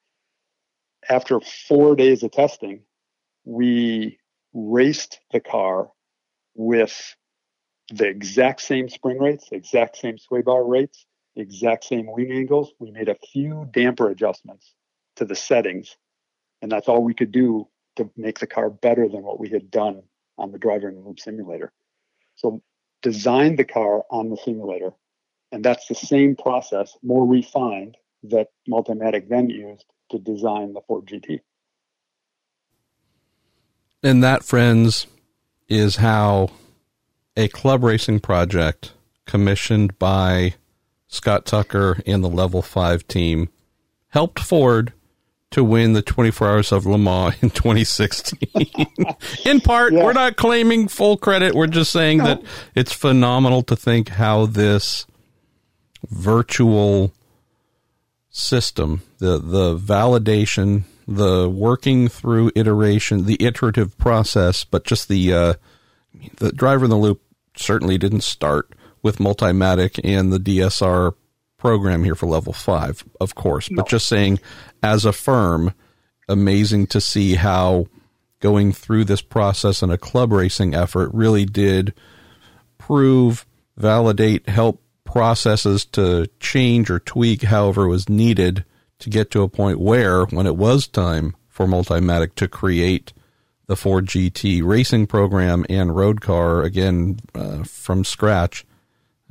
[1.08, 2.82] After four days of testing,
[3.44, 4.18] we
[4.52, 5.90] raced the car
[6.54, 7.16] with
[7.90, 11.06] the exact same spring rates, exact same sway bar rates,
[11.36, 12.72] exact same wing angles.
[12.78, 14.74] We made a few damper adjustments
[15.16, 15.96] to the settings,
[16.60, 19.70] and that's all we could do to make the car better than what we had
[19.70, 20.02] done
[20.36, 21.72] on the driver and loop simulator.
[22.36, 22.62] So
[23.02, 24.92] designed the car on the simulator,
[25.50, 31.06] and that's the same process, more refined, that Multimatic then used to design the Ford
[31.06, 31.40] GT.
[34.02, 35.06] And that, friends,
[35.68, 36.50] is how
[37.36, 38.92] a club racing project
[39.26, 40.54] commissioned by
[41.08, 43.48] Scott Tucker and the Level 5 team
[44.08, 44.92] helped Ford
[45.50, 48.38] to win the 24 Hours of Le Mans in 2016.
[49.44, 50.04] in part, yeah.
[50.04, 51.54] we're not claiming full credit.
[51.54, 52.24] We're just saying no.
[52.24, 52.42] that
[52.74, 55.06] it's phenomenal to think how this
[56.08, 57.12] virtual
[58.30, 65.54] system, the the validation, the working through iteration, the iterative process, but just the uh,
[66.36, 67.22] the driver in the loop
[67.56, 71.14] certainly didn't start with Multimatic and the DSR
[71.56, 73.76] program here for level five, of course, no.
[73.76, 74.38] but just saying
[74.82, 75.74] as a firm,
[76.28, 77.86] amazing to see how
[78.40, 81.92] going through this process in a club racing effort really did
[82.78, 83.44] prove,
[83.76, 88.62] validate, help processes to change or tweak however was needed
[88.98, 93.14] to get to a point where, when it was time for Multimatic to create
[93.66, 98.66] the Ford GT racing program and road car again uh, from scratch,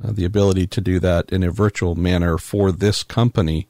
[0.02, 3.68] uh, the ability to do that in a virtual manner for this company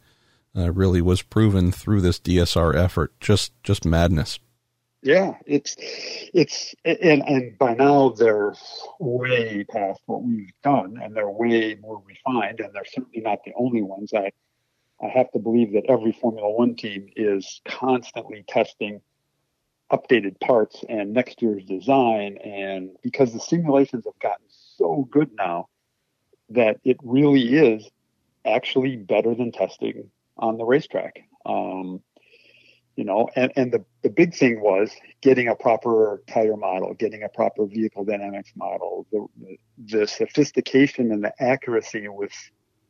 [0.57, 3.13] uh, really was proven through this DSR effort.
[3.21, 4.39] Just just madness.
[5.03, 8.55] Yeah, it's it's and and by now they're
[8.99, 13.53] way past what we've done, and they're way more refined, and they're certainly not the
[13.57, 14.13] only ones.
[14.13, 14.33] I
[15.01, 19.01] I have to believe that every Formula One team is constantly testing
[19.93, 25.69] updated parts and next year's design, and because the simulations have gotten so good now
[26.51, 27.89] that it really is
[28.45, 31.21] actually better than testing on the racetrack.
[31.47, 32.03] Um,
[32.99, 37.23] you know, and, and the, the big thing was getting a proper tire model, getting
[37.23, 39.57] a proper vehicle dynamics model, the,
[39.87, 42.33] the sophistication and the accuracy with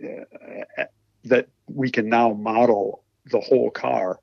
[0.03, 0.85] uh,
[1.25, 4.19] that we can now model the whole car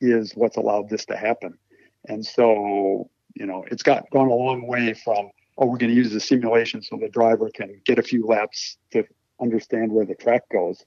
[0.00, 1.58] is what's allowed this to happen.
[2.06, 5.94] And so, you know, it's got gone a long way from, oh, we're going to
[5.94, 9.04] use the simulation so the driver can get a few laps to
[9.42, 10.86] understand where the track goes.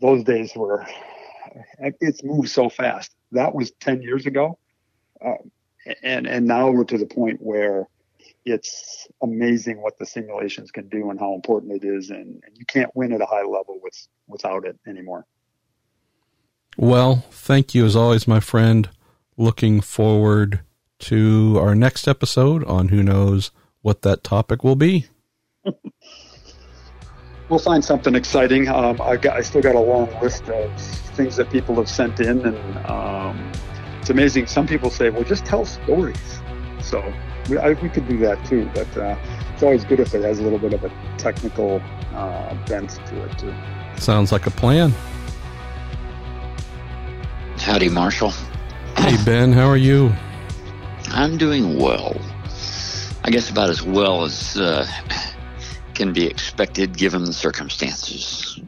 [0.00, 0.84] Those days were,
[2.00, 4.58] it's moved so fast that was 10 years ago.
[5.24, 5.34] Uh,
[6.02, 7.88] and, and now we're to the point where
[8.44, 12.10] it's amazing what the simulations can do and how important it is.
[12.10, 15.26] And, and you can't win at a high level with, without it anymore.
[16.76, 18.88] Well, thank you as always, my friend.
[19.36, 20.60] Looking forward
[20.98, 23.50] to our next episode on who knows
[23.82, 25.06] what that topic will be.
[27.48, 28.68] we'll find something exciting.
[28.68, 32.20] Um, I, got, I still got a long list of things that people have sent
[32.20, 33.52] in, and um,
[34.00, 34.46] it's amazing.
[34.46, 36.40] Some people say, "Well, just tell stories."
[36.80, 37.12] So
[37.48, 39.16] we, I, we could do that too, but uh,
[39.52, 41.82] it's always good if it has a little bit of a technical
[42.14, 43.54] uh, bent to it too.
[43.96, 44.92] Sounds like a plan.
[47.58, 48.32] Howdy, Marshall.
[48.96, 49.52] Hey, Ben.
[49.52, 50.12] How are you?
[51.08, 52.16] I'm doing well.
[53.24, 54.86] I guess about as well as uh,
[55.94, 58.60] can be expected given the circumstances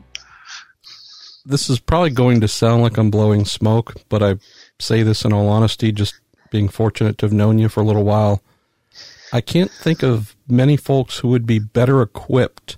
[1.48, 4.36] this is probably going to sound like I'm blowing smoke, but I
[4.78, 8.04] say this in all honesty, just being fortunate to have known you for a little
[8.04, 8.42] while.
[9.32, 12.76] I can't think of many folks who would be better equipped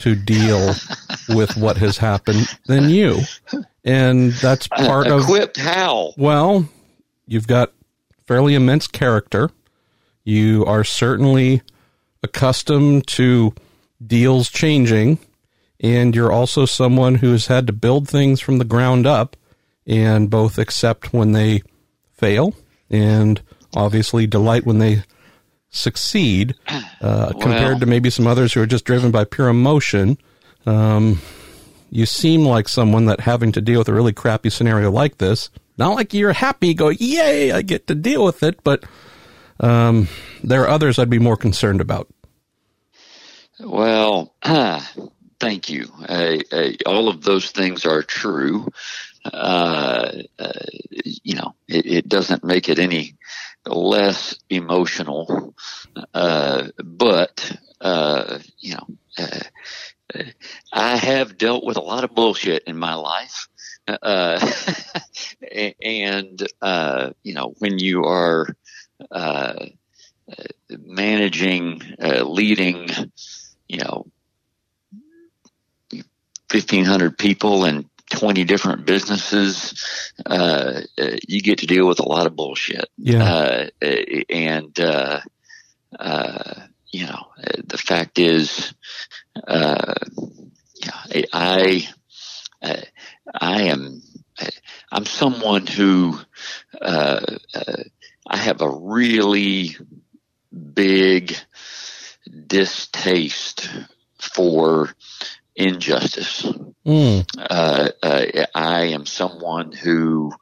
[0.00, 0.74] to deal
[1.28, 3.20] with what has happened than you.
[3.84, 6.12] And that's uh, part uh, of equipped how?
[6.16, 6.68] Well,
[7.26, 7.72] you've got
[8.26, 9.50] fairly immense character.
[10.24, 11.62] You are certainly
[12.24, 13.54] accustomed to
[14.04, 15.18] deals changing
[15.82, 19.36] and you're also someone who has had to build things from the ground up
[19.86, 21.62] and both accept when they
[22.12, 22.54] fail
[22.88, 23.42] and
[23.74, 25.02] obviously delight when they
[25.70, 30.16] succeed uh, well, compared to maybe some others who are just driven by pure emotion.
[30.66, 31.20] Um,
[31.90, 35.50] you seem like someone that having to deal with a really crappy scenario like this,
[35.76, 38.84] not like you're happy, go, yay, I get to deal with it, but
[39.58, 40.08] um,
[40.44, 42.08] there are others I'd be more concerned about.
[43.58, 44.34] Well,
[45.42, 45.88] Thank you.
[46.86, 48.68] All of those things are true.
[49.24, 50.52] Uh, uh,
[51.24, 53.16] you know, it, it, doesn't make it any
[53.66, 55.56] less emotional.
[56.14, 58.86] Uh, but, uh, you know,
[60.72, 63.48] I have dealt with a lot of bullshit in my life.
[63.88, 63.98] and,
[67.24, 68.46] you know, when you are,
[70.70, 72.88] managing, leading,
[73.66, 74.06] you know,
[76.52, 79.74] 1,500 people and 20 different businesses,
[80.26, 82.88] uh, uh, you get to deal with a lot of bullshit.
[82.98, 83.24] Yeah.
[83.24, 83.66] Uh,
[84.28, 85.20] and, uh,
[85.98, 86.54] uh,
[86.90, 87.26] you know,
[87.64, 88.74] the fact is,
[89.48, 89.94] uh,
[90.84, 91.88] yeah, I,
[93.34, 94.02] I am,
[94.90, 96.18] I'm someone who,
[96.82, 99.76] I have a really
[100.74, 101.34] big
[102.46, 103.68] distaste
[104.18, 104.94] for
[105.54, 106.46] injustice.
[106.86, 107.24] Mm.
[107.38, 110.32] Uh, uh, I am someone who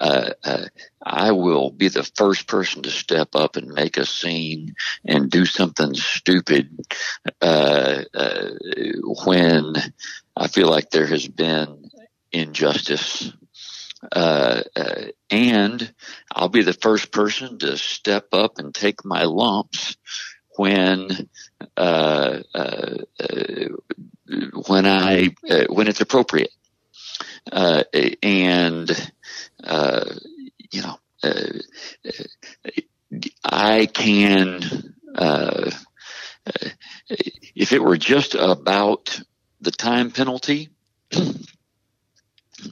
[0.00, 0.66] uh, uh,
[1.02, 5.44] I will be the first person to step up and make a scene and do
[5.44, 6.86] something stupid
[7.42, 8.50] uh, uh,
[9.26, 9.74] when
[10.36, 11.90] I feel like there has been
[12.30, 13.32] injustice.
[15.30, 15.94] and
[16.32, 19.96] I'll be the first person to step up and take my lumps
[20.56, 21.28] when
[21.76, 22.94] uh, uh,
[24.66, 26.52] when I uh, when it's appropriate,
[27.50, 27.84] uh,
[28.22, 28.90] and
[29.64, 30.04] uh,
[30.70, 31.52] you know, uh,
[33.44, 34.94] I can.
[35.14, 35.70] Uh,
[37.54, 39.20] if it were just about
[39.60, 40.70] the time penalty,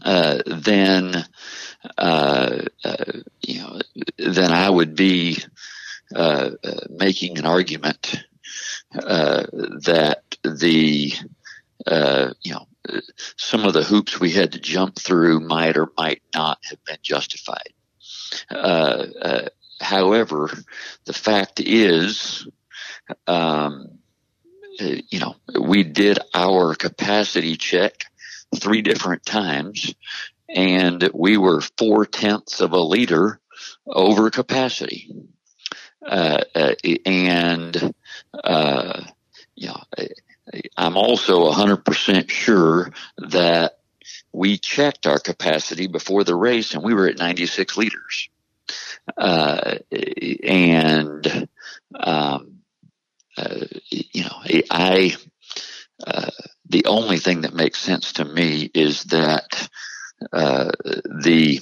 [0.03, 1.25] uh, then
[3.43, 3.81] you know,
[4.19, 5.39] then I would be
[6.91, 8.23] making an argument
[8.93, 11.13] that the
[11.87, 12.67] uh, you know,
[13.37, 16.99] some of the hoops we had to jump through might or might not have been
[17.03, 17.73] justified.
[18.51, 19.49] Uh, uh,
[19.81, 20.51] however,
[21.05, 22.47] the fact is,
[23.27, 23.99] um,
[24.79, 28.05] you know, we did our capacity check
[28.55, 29.95] three different times
[30.49, 33.41] and we were four tenths of a liter
[33.87, 35.11] over capacity.
[36.05, 36.75] Uh, uh,
[37.05, 37.95] and,
[38.45, 39.03] uh,
[39.57, 39.83] you know,
[40.77, 43.79] I'm also 100% sure that
[44.33, 48.29] we checked our capacity before the race and we were at 96 liters.
[49.17, 49.79] Uh,
[50.43, 51.49] and,
[51.99, 52.59] um,
[53.37, 55.17] uh, you know, I,
[56.07, 56.31] uh,
[56.69, 59.69] the only thing that makes sense to me is that,
[60.33, 60.71] uh,
[61.23, 61.61] the,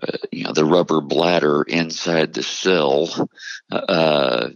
[0.00, 3.28] uh, you know, the rubber bladder inside the cell,
[3.70, 4.48] uh,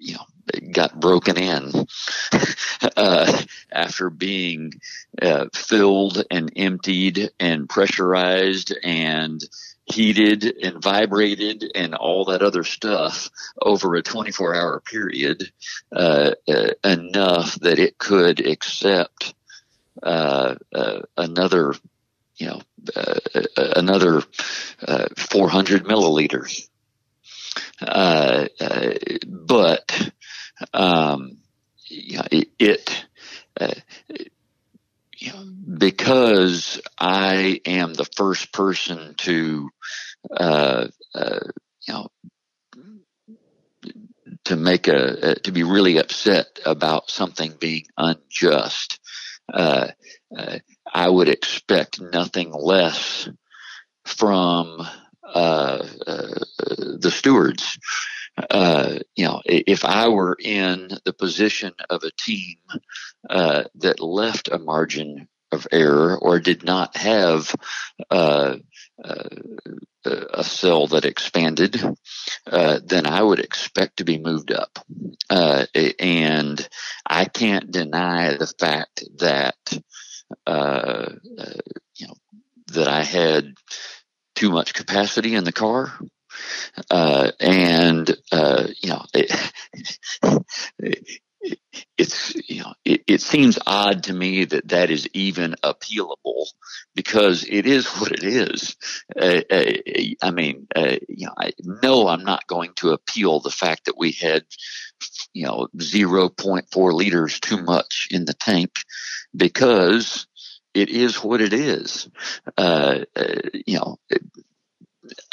[0.00, 0.26] you know,
[0.72, 1.72] got broken in
[2.96, 3.42] uh,
[3.72, 4.72] after being
[5.20, 9.42] uh, filled and emptied and pressurized and
[9.86, 13.30] heated and vibrated and all that other stuff
[13.60, 15.52] over a 24 hour period
[15.94, 19.34] uh, uh enough that it could accept
[20.02, 21.74] uh, uh, another
[22.36, 22.60] you know
[23.56, 24.22] another
[25.16, 26.68] 400 milliliters.
[27.80, 28.94] Uh, uh,
[29.26, 30.10] but
[30.72, 31.38] um,
[31.90, 33.06] it,
[33.60, 33.74] uh,
[35.78, 39.70] because I am the first person to,
[40.36, 41.40] uh, uh,
[41.86, 42.08] you know,
[44.44, 49.00] to make a, uh, to be really upset about something being unjust.
[49.52, 49.88] Uh,
[50.36, 50.58] uh,
[50.92, 53.28] I would expect nothing less
[54.04, 54.86] from
[55.34, 57.78] the stewards
[58.36, 62.56] uh, you know, if I were in the position of a team
[63.28, 67.54] uh, that left a margin of error or did not have
[68.10, 68.56] uh,
[69.02, 69.28] uh
[70.34, 71.82] a cell that expanded,
[72.46, 74.78] uh, then I would expect to be moved up.
[75.30, 75.64] Uh,
[75.98, 76.68] and
[77.06, 79.80] I can't deny the fact that, you
[82.06, 82.14] know,
[82.72, 83.54] that I had
[84.34, 85.98] too much capacity in the car.
[86.90, 89.52] Uh, and, uh, you know, it,
[91.98, 96.46] it's, you know, it, it, seems odd to me that that is even appealable
[96.94, 98.76] because it is what it is.
[99.16, 99.72] Uh, uh
[100.22, 103.98] I mean, uh, you know, I know I'm not going to appeal the fact that
[103.98, 104.44] we had,
[105.32, 108.78] you know, 0.4 liters too much in the tank
[109.36, 110.26] because
[110.72, 112.08] it is what it is.
[112.56, 113.00] Uh,
[113.66, 113.98] you know,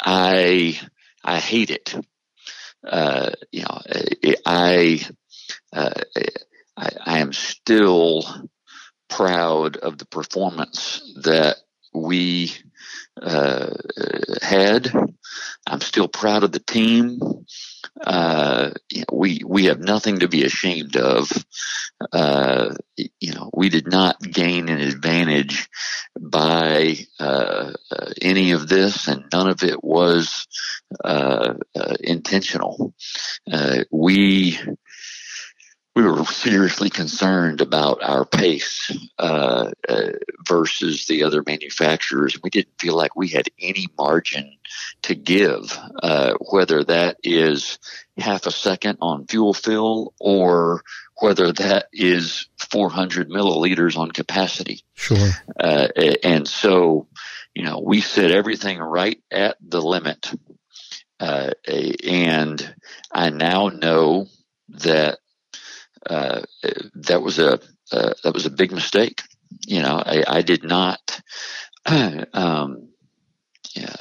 [0.00, 0.80] I
[1.24, 1.94] I hate it.
[2.86, 3.80] Uh, you know,
[4.44, 5.06] I,
[5.72, 5.90] uh,
[6.76, 8.24] I, I am still
[9.08, 11.56] proud of the performance that
[11.92, 12.52] we
[13.20, 13.70] uh,
[14.40, 14.90] had.
[15.66, 17.20] I'm still proud of the team.
[18.02, 18.70] Uh,
[19.12, 21.30] we we have nothing to be ashamed of.
[22.12, 22.74] Uh,
[23.20, 25.68] you know, we did not gain an advantage
[26.20, 30.46] by uh, uh any of this, and none of it was
[31.04, 32.92] uh, uh, intentional.
[33.90, 34.58] we
[35.94, 40.10] we were seriously concerned about our pace uh, uh,
[40.46, 42.38] versus the other manufacturers.
[42.42, 44.56] We didn't feel like we had any margin
[45.02, 47.78] to give, uh, whether that is
[48.16, 50.82] half a second on fuel fill or
[51.20, 54.84] whether that is 400 milliliters on capacity.
[54.94, 55.30] Sure.
[55.58, 55.88] Uh,
[56.22, 57.06] and so,
[57.54, 60.32] you know, we set everything right at the limit.
[61.20, 61.52] Uh,
[62.04, 62.74] and
[63.12, 64.26] I now know
[64.70, 65.18] that
[66.08, 66.42] uh,
[66.94, 67.54] that was a
[67.92, 69.22] uh, that was a big mistake.
[69.66, 71.20] You know, I, I did not.
[72.34, 72.88] Um,
[73.74, 73.96] yeah,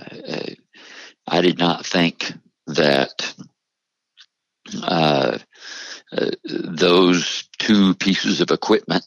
[1.28, 2.34] I did not think
[2.68, 3.34] that
[4.84, 5.38] uh,
[6.12, 9.06] uh, those two pieces of equipment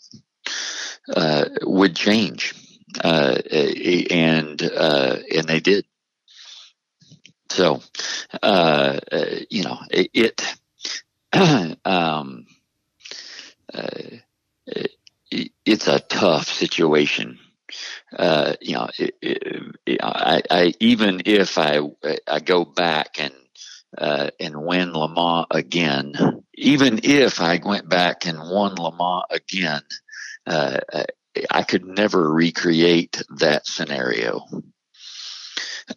[1.14, 2.54] uh, would change,
[3.02, 5.84] uh, and and they did.
[7.50, 7.82] So,
[8.42, 10.42] you know, it.
[11.84, 12.46] um,
[13.74, 14.16] uh,
[15.66, 17.38] it's a tough situation.
[18.16, 21.80] Uh, you know, it, it, I, I, even if I
[22.28, 23.34] I go back and
[23.96, 26.12] uh, and win Le Mans again,
[26.54, 29.82] even if I went back and won Le Mans again,
[30.46, 30.78] uh,
[31.50, 34.44] I could never recreate that scenario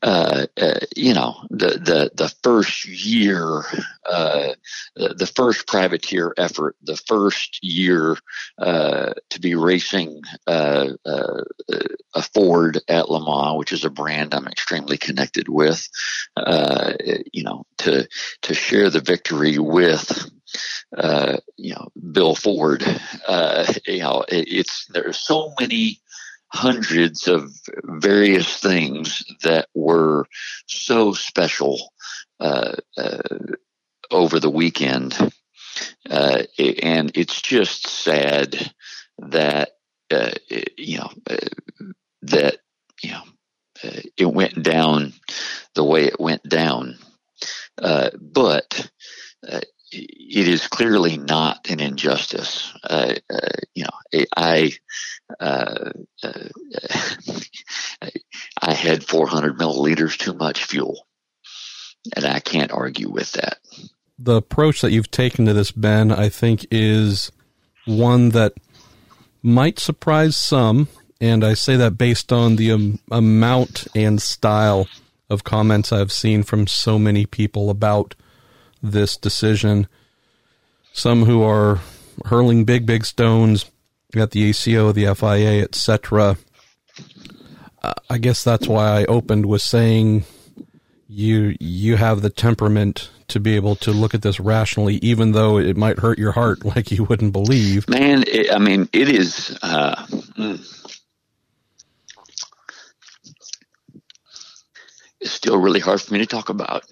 [0.01, 3.63] uh, uh, you know, the, the, the first year,
[4.09, 4.49] uh,
[4.95, 8.17] the, the, first privateer effort, the first year,
[8.57, 11.41] uh, to be racing, uh, uh,
[12.13, 15.88] a Ford at Le Mans, which is a brand I'm extremely connected with,
[17.33, 18.07] you know, to,
[18.41, 20.29] to share the victory with,
[20.95, 22.83] uh, you know, Bill Ford.
[23.27, 26.01] Uh, you know, it, it's there's so many
[26.50, 27.52] hundreds of
[27.84, 30.26] various things that were
[30.68, 31.91] so special
[32.39, 33.20] uh, uh,
[34.12, 35.18] over the weekend.
[36.10, 36.43] Uh,
[36.82, 38.72] and it's just sad
[39.20, 39.72] that,
[40.12, 40.32] uh,
[40.78, 41.38] you know, uh,
[42.24, 42.58] that,
[43.04, 43.24] you know,
[43.84, 45.14] uh, it went down
[45.76, 46.98] the way it went down.
[47.76, 48.89] but
[49.91, 52.73] it is clearly not an injustice.
[52.83, 54.71] Uh, uh, you know, I,
[55.39, 55.91] uh,
[56.23, 56.49] uh
[58.61, 61.07] I had 400 milliliters too much fuel,
[62.15, 63.59] and I can't argue with that.
[64.19, 67.31] The approach that you've taken to this, Ben, I think is
[67.85, 68.53] one that
[69.41, 70.88] might surprise some,
[71.21, 74.88] and I say that based on the um, amount and style
[75.29, 78.15] of comments I've seen from so many people about
[78.82, 79.88] this decision.
[80.93, 81.80] Some who are
[82.25, 83.69] hurling big, big stones
[84.15, 86.38] at the ACO, the FIA, etc.
[87.82, 90.25] Uh, I guess that's why I opened with saying
[91.07, 95.57] you you have the temperament to be able to look at this rationally, even though
[95.57, 97.88] it might hurt your heart like you wouldn't believe.
[97.89, 99.57] Man, it, I mean, it is.
[99.61, 100.05] Uh.
[105.19, 106.84] It's still really hard for me to talk about.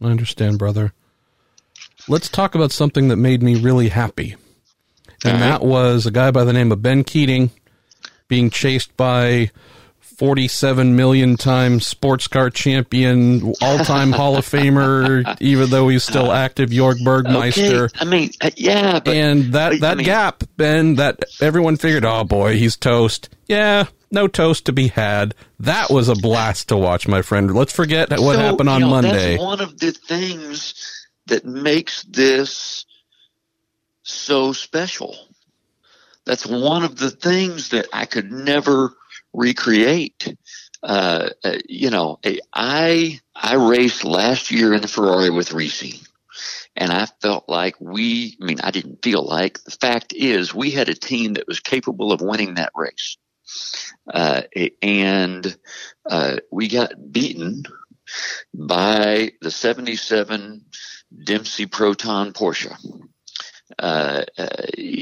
[0.00, 0.92] I understand, brother.
[2.08, 4.36] Let's talk about something that made me really happy.
[5.24, 7.50] And that was a guy by the name of Ben Keating
[8.28, 9.50] being chased by
[10.18, 16.32] 47 million time sports car champion, all time Hall of Famer, even though he's still
[16.32, 17.84] active, Jörg Bergmeister.
[17.84, 17.98] Okay.
[18.00, 18.98] I mean, uh, yeah.
[18.98, 23.28] But, and that, that I mean, gap, Ben, that everyone figured, oh boy, he's toast.
[23.46, 25.36] Yeah, no toast to be had.
[25.60, 27.54] That was a blast to watch, my friend.
[27.54, 29.36] Let's forget what so, happened on you know, Monday.
[29.36, 32.86] That's one of the things that makes this
[34.02, 35.16] so special.
[36.24, 38.94] That's one of the things that I could never
[39.32, 40.36] recreate.
[40.82, 42.18] Uh, uh, you know,
[42.52, 46.06] I I raced last year in the Ferrari with Risi,
[46.76, 48.36] and I felt like we.
[48.40, 49.62] I mean, I didn't feel like.
[49.64, 53.16] The fact is, we had a team that was capable of winning that race.
[54.12, 54.42] Uh,
[54.82, 55.56] and
[56.08, 57.64] uh, we got beaten
[58.54, 60.64] by the 77
[61.24, 62.74] Dempsey Proton Porsche.
[63.78, 64.24] Uh,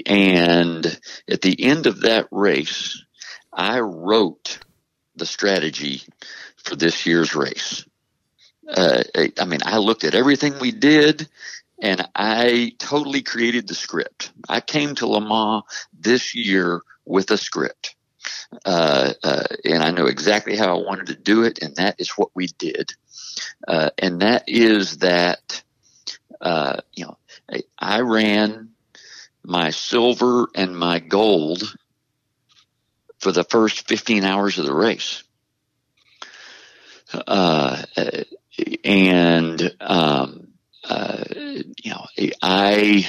[0.07, 1.01] and
[1.31, 3.03] at the end of that race,
[3.57, 4.59] I wrote
[5.17, 6.03] the strategy
[6.57, 7.85] for this year's race.
[8.69, 9.03] Uh,
[9.39, 11.29] I mean, I looked at everything we did
[11.81, 14.33] and I totally created the script.
[14.49, 15.65] I came to Le Mans
[15.99, 17.95] this year with a script.
[18.65, 22.11] Uh, uh, and I know exactly how I wanted to do it, and that is
[22.11, 22.93] what we did.
[23.67, 25.63] Uh, and that is that,
[26.41, 27.19] uh, you know,
[27.51, 28.71] I, I ran
[29.45, 31.77] my silver and my gold
[33.19, 35.23] for the first 15 hours of the race.
[37.13, 37.83] Uh,
[38.85, 40.49] and, um,
[41.83, 42.07] you know
[42.43, 43.07] I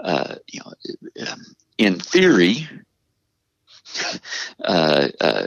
[0.00, 0.72] uh, you know,
[1.78, 2.68] in theory,
[4.64, 5.46] uh, uh,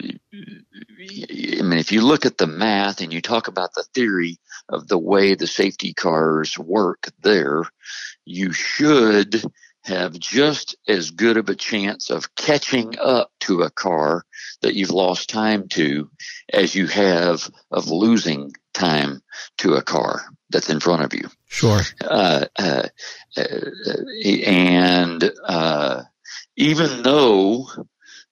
[0.00, 4.38] I mean, if you look at the math and you talk about the theory
[4.68, 7.62] of the way the safety cars work there,
[8.24, 9.42] you should
[9.84, 14.24] have just as good of a chance of catching up to a car
[14.62, 16.10] that you've lost time to
[16.52, 19.22] as you have of losing time
[19.58, 21.28] to a car that's in front of you.
[21.48, 21.80] Sure.
[22.00, 22.88] Uh, uh,
[23.36, 23.42] uh,
[24.34, 26.02] and uh,
[26.56, 27.68] even though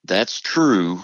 [0.04, 1.00] that's true,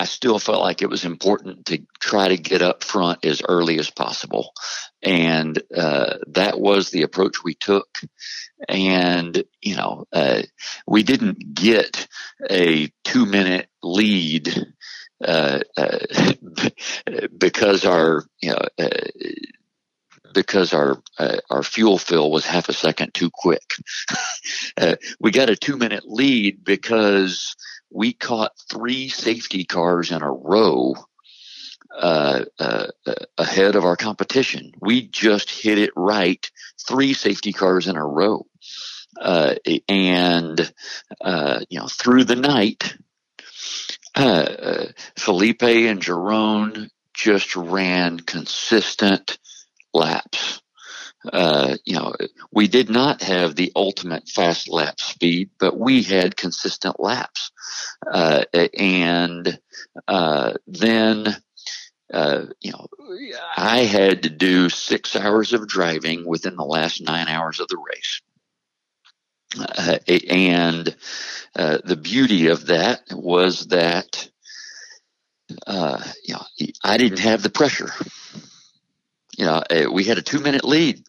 [0.00, 3.78] I still felt like it was important to try to get up front as early
[3.78, 4.54] as possible.
[5.02, 7.86] And uh, that was the approach we took.
[8.66, 10.40] And, you know, uh,
[10.86, 12.08] we didn't get
[12.48, 14.48] a two minute lead
[15.22, 15.98] uh, uh
[17.38, 19.06] because our, you know, uh,
[20.32, 23.74] because our uh, our fuel fill was half a second too quick.
[24.76, 27.56] uh, we got a two minute lead because
[27.90, 30.94] we caught three safety cars in a row
[31.98, 34.70] uh, uh, uh, ahead of our competition.
[34.80, 36.48] We just hit it right,
[36.86, 38.46] three safety cars in a row.
[39.20, 39.56] Uh,
[39.88, 40.72] and,
[41.68, 42.96] you know, through the night,
[45.16, 49.38] Felipe and Jerome just ran consistent
[49.92, 50.60] laps.
[51.32, 52.14] Uh, you know,
[52.50, 57.52] we did not have the ultimate fast lap speed, but we had consistent laps.
[58.10, 59.60] Uh, and
[60.08, 61.36] uh, then,
[62.12, 62.86] uh, you know,
[63.56, 67.76] I had to do six hours of driving within the last nine hours of the
[67.76, 68.22] race.
[69.58, 69.98] Uh,
[70.30, 70.96] and
[71.54, 74.30] uh, the beauty of that was that,
[75.48, 76.44] you know,
[76.82, 77.92] I didn't have the pressure
[79.36, 81.02] you know, uh, we had a two minute lead.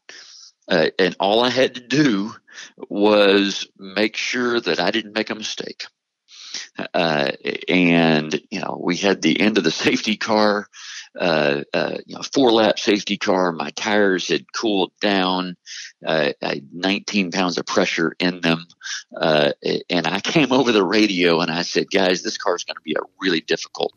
[0.67, 2.33] Uh, and all I had to do
[2.77, 5.85] was make sure that I didn't make a mistake.
[6.93, 7.31] Uh,
[7.67, 10.67] and, you know, we had the end of the safety car,
[11.19, 11.63] uh,
[12.05, 13.51] you know, four lap safety car.
[13.51, 15.57] My tires had cooled down.
[16.07, 18.65] I had 19 pounds of pressure in them.
[19.19, 22.81] and I came over the radio and I said, guys, this car is going to
[22.81, 23.93] be a really difficult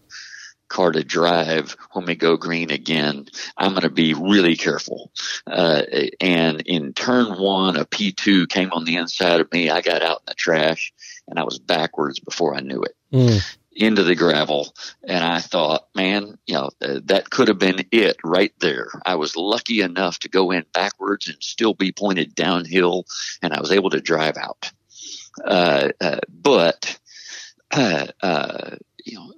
[0.69, 3.27] car to drive when we go green again.
[3.57, 5.11] I'm going to be really careful.
[5.47, 5.83] Uh,
[6.21, 9.71] and in turn one, a P2 came on the inside of me.
[9.71, 10.93] I got out in the trash
[11.29, 12.97] and I was backwards before I knew it.
[13.13, 13.57] Mm.
[13.77, 18.17] Into the gravel, and I thought, man, you know, uh, that could have been it
[18.23, 18.87] right there.
[19.05, 23.05] I was lucky enough to go in backwards and still be pointed downhill,
[23.43, 24.71] and I was able to drive out.
[25.45, 27.01] Uh, uh but
[27.75, 29.33] uh, uh, you know,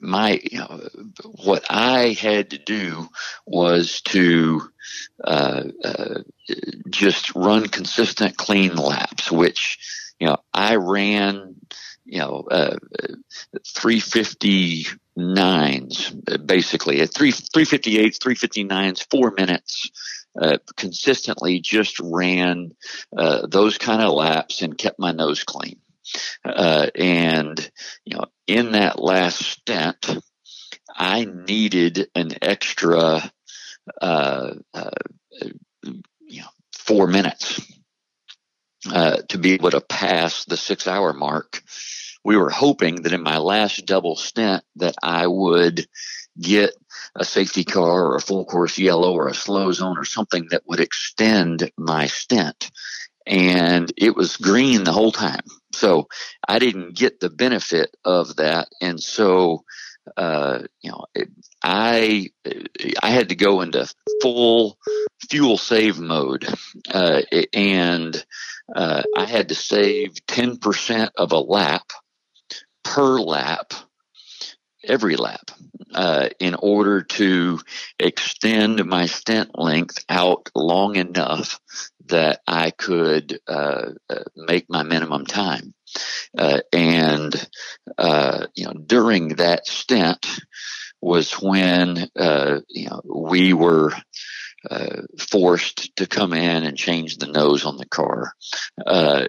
[0.00, 0.88] my you know
[1.24, 3.08] what I had to do
[3.46, 4.62] was to
[5.22, 6.20] uh, uh,
[6.88, 9.78] just run consistent clean laps, which
[10.18, 11.56] you know I ran
[12.04, 12.76] you know uh,
[13.66, 17.00] 359s basically.
[17.00, 19.90] At 3 358s 359s 4 minutes
[20.40, 22.72] uh, consistently just ran
[23.16, 25.78] uh, those kind of laps and kept my nose clean
[26.44, 27.70] uh, and,
[28.04, 30.18] you know, in that last stint,
[30.94, 33.30] I needed an extra,
[34.00, 34.90] uh, uh,
[35.80, 37.60] you know, four minutes
[38.90, 41.62] uh, to be able to pass the six hour mark.
[42.24, 45.86] We were hoping that in my last double stint that I would
[46.40, 46.74] get
[47.14, 50.62] a safety car or a full course yellow or a slow zone or something that
[50.66, 52.70] would extend my stint.
[53.26, 55.44] And it was green the whole time.
[55.78, 56.08] So
[56.46, 58.68] I didn't get the benefit of that.
[58.80, 59.64] And so,
[60.16, 61.04] uh, you know,
[61.62, 62.30] I,
[63.02, 64.78] I had to go into full
[65.30, 66.46] fuel save mode.
[66.92, 67.22] Uh,
[67.52, 68.24] and,
[68.74, 71.90] uh, I had to save 10% of a lap
[72.82, 73.72] per lap
[74.84, 75.50] every lap
[75.94, 77.60] uh, in order to
[77.98, 81.60] extend my stint length out long enough
[82.06, 85.74] that I could uh, uh, make my minimum time.
[86.36, 87.48] Uh, and
[87.96, 90.26] uh, you know, during that stint
[91.00, 93.92] was when uh, you know we were
[94.70, 98.32] uh, forced to come in and change the nose on the car.
[98.86, 99.26] Uh,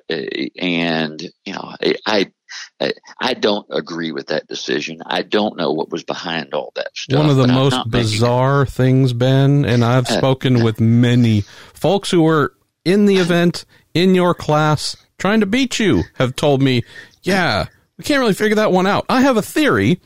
[0.60, 1.76] and, you know,
[2.06, 2.32] I,
[2.80, 5.02] I, I don't agree with that decision.
[5.06, 7.18] I don't know what was behind all that stuff.
[7.20, 11.42] One of the most bizarre things, Ben, and I've uh, spoken uh, with many
[11.74, 12.54] folks who were
[12.86, 16.84] in the uh, event, in your class, trying to beat you, have told me,
[17.24, 17.66] yeah,
[17.98, 19.06] we can't really figure that one out.
[19.10, 20.00] I have a theory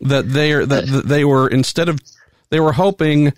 [0.00, 1.98] that they are, that uh, they were, instead of,
[2.50, 3.32] they were hoping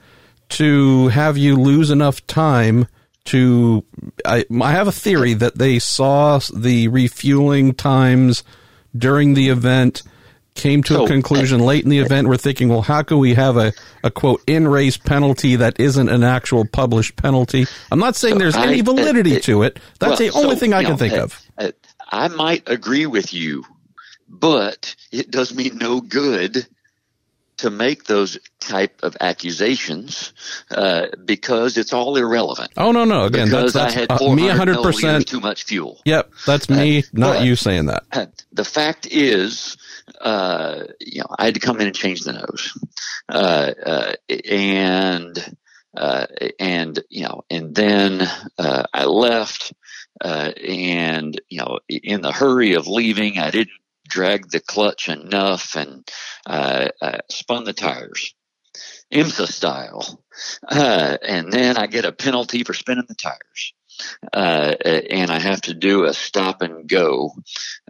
[0.50, 2.86] to have you lose enough time
[3.30, 3.84] to.
[4.24, 8.42] I, I have a theory that they saw the refueling times
[8.96, 10.02] during the event,
[10.54, 12.28] came to so, a conclusion late in the event.
[12.28, 13.72] We're thinking, well, how can we have a,
[14.02, 17.66] a quote in race penalty that isn't an actual published penalty?
[17.90, 19.78] I'm not saying so there's I, any validity uh, to it.
[20.00, 21.42] That's well, the only so, thing I can know, think uh, of.
[21.56, 21.70] Uh,
[22.10, 23.64] I might agree with you,
[24.28, 26.66] but it does me no good
[27.60, 30.32] to make those type of accusations
[30.70, 32.70] uh, because it's all irrelevant.
[32.76, 35.64] Oh no no again because that's, that's, I had uh, me hundred percent too much
[35.64, 36.00] fuel.
[36.04, 38.04] Yep, that's me, uh, not you saying that.
[38.12, 39.76] Uh, the fact is,
[40.20, 42.78] uh, you know, I had to come in and change the nose,
[43.28, 45.56] uh, and
[46.58, 48.26] and you know, and then
[48.58, 49.72] I left.
[50.22, 53.79] and you know, in the hurry of leaving, I didn't
[54.10, 56.06] dragged the clutch enough and
[56.46, 58.34] uh, uh, spun the tires,
[59.12, 60.22] IMSA style.
[60.66, 63.74] Uh, and then I get a penalty for spinning the tires.
[64.32, 67.32] Uh, and I have to do a stop and go.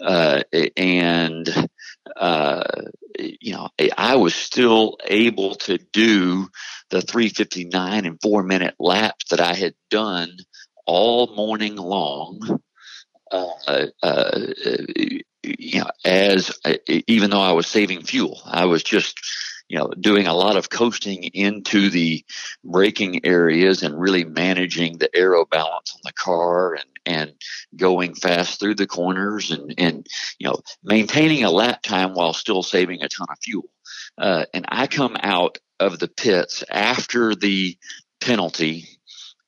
[0.01, 0.43] Uh,
[0.77, 1.69] and,
[2.17, 2.65] uh,
[3.19, 6.49] you know, I was still able to do
[6.91, 10.37] the 359 and four minute laps that I had done
[10.87, 12.61] all morning long.
[13.31, 14.41] Uh, uh,
[15.43, 19.19] you know, as even though I was saving fuel, I was just,
[19.69, 22.25] you know, doing a lot of coasting into the
[22.65, 27.33] braking areas and really managing the aero balance on the car and, and
[27.77, 30.07] going fast through the corners and, and,
[30.39, 33.71] you know, maintaining a lap time while still saving a ton of fuel.
[34.19, 37.79] Uh, and I come out of the pits after the
[38.21, 39.00] penalty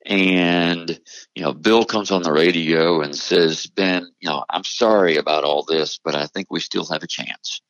[0.05, 1.01] and,
[1.35, 5.45] you know, Bill comes on the radio and says, Ben, you know, I'm sorry about
[5.45, 7.61] all this, but I think we still have a chance.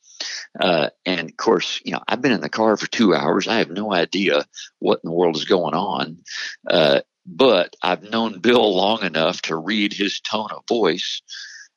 [0.59, 3.49] Uh, and of course, you know, I've been in the car for two hours.
[3.49, 4.47] I have no idea
[4.79, 6.19] what in the world is going on.
[6.69, 11.23] Uh, but I've known Bill long enough to read his tone of voice.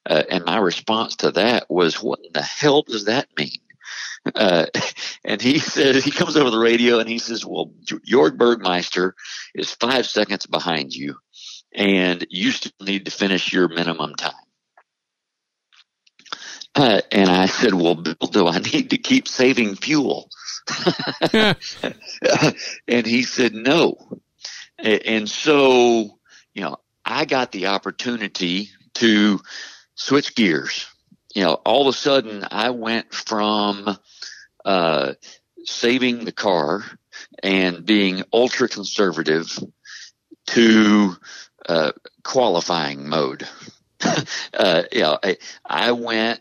[0.07, 3.57] Uh, and my response to that was, what in the hell does that mean?
[4.33, 4.65] Uh,
[5.23, 9.13] and he says, he comes over the radio and he says, "Well, Jorg Bergmeister
[9.53, 11.17] is five seconds behind you,
[11.73, 14.33] and you still need to finish your minimum time."
[16.73, 20.29] Uh, and I said, "Well, Bill, do I need to keep saving fuel?"
[21.33, 21.55] and
[23.05, 23.97] he said, "No."
[24.77, 26.19] And so,
[26.53, 29.39] you know, I got the opportunity to
[29.95, 30.87] switch gears.
[31.35, 33.97] You know, all of a sudden, I went from
[34.63, 35.13] uh,
[35.65, 36.85] saving the car
[37.43, 39.59] and being ultra conservative
[40.47, 41.15] to
[41.67, 41.91] uh,
[42.23, 43.47] qualifying mode.
[44.53, 46.39] uh, you know, I, I, went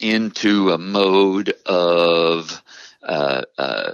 [0.00, 2.62] into a mode of
[3.02, 3.92] uh, uh,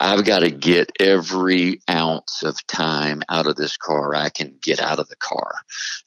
[0.00, 4.80] I've got to get every ounce of time out of this car I can get
[4.80, 5.54] out of the car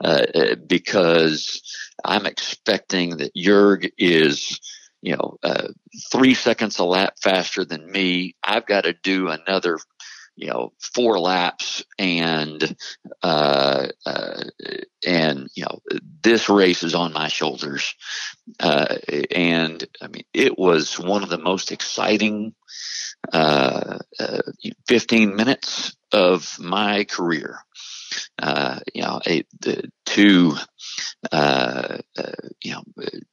[0.03, 1.61] uh, uh, because
[2.03, 4.59] I'm expecting that Jorg is
[5.01, 5.69] you know, uh,
[6.11, 8.35] three seconds a lap faster than me.
[8.43, 9.79] I've got to do another,
[10.39, 12.75] you know, four laps and,
[13.21, 14.43] uh, uh,
[15.05, 15.79] and, you know,
[16.23, 17.93] this race is on my shoulders.
[18.59, 18.95] Uh,
[19.35, 22.55] and I mean, it was one of the most exciting,
[23.33, 24.41] uh, uh,
[24.87, 27.59] 15 minutes of my career.
[28.41, 30.55] Uh you know, a, the, to,
[31.31, 32.31] uh, uh,
[32.63, 32.83] you know,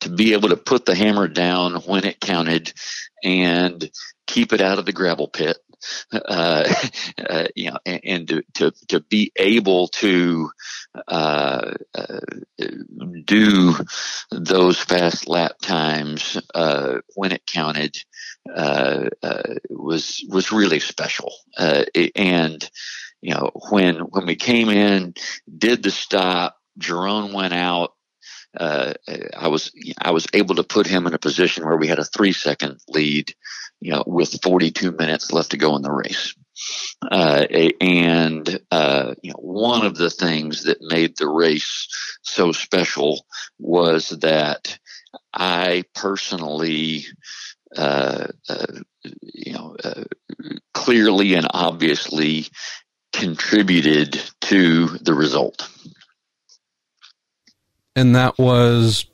[0.00, 2.72] to be able to put the hammer down when it counted
[3.24, 3.90] and
[4.26, 5.56] keep it out of the gravel pit.
[6.12, 6.74] Uh,
[7.28, 10.50] uh, you know, and, and, to, to, to be able to,
[11.08, 12.20] uh, uh,
[13.24, 13.74] do
[14.30, 16.40] those fast lap times,
[17.14, 17.96] when it counted,
[19.68, 21.32] was, was really special.
[22.14, 22.70] and,
[23.20, 25.14] you know, when, when we came in,
[25.58, 27.95] did the stop, Jerome went out.
[28.58, 28.94] Uh,
[29.36, 32.04] I was I was able to put him in a position where we had a
[32.04, 33.34] three second lead,
[33.80, 36.34] you know, with 42 minutes left to go in the race.
[37.02, 37.44] Uh,
[37.80, 41.88] and uh, you know, one of the things that made the race
[42.22, 43.26] so special
[43.58, 44.78] was that
[45.34, 47.04] I personally,
[47.76, 48.66] uh, uh,
[49.22, 50.04] you know, uh,
[50.72, 52.46] clearly and obviously
[53.12, 55.68] contributed to the result
[57.96, 59.06] and that was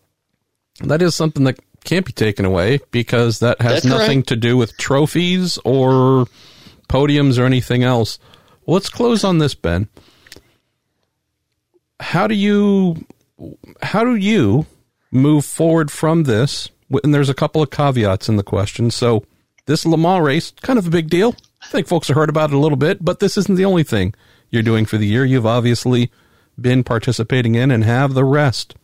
[0.80, 4.26] that is something that can't be taken away because that has That's nothing right.
[4.26, 6.26] to do with trophies or
[6.88, 8.18] podiums or anything else.
[8.66, 9.88] Well, let's close on this, Ben.
[12.00, 13.06] How do you
[13.82, 14.66] how do you
[15.10, 16.68] move forward from this?
[17.02, 18.90] And there's a couple of caveats in the question.
[18.90, 19.24] So
[19.66, 21.34] this Le Mans race, kind of a big deal.
[21.62, 23.84] I think folks have heard about it a little bit, but this isn't the only
[23.84, 24.14] thing
[24.50, 25.24] you're doing for the year.
[25.24, 26.10] You've obviously
[26.62, 28.74] been participating in and have the rest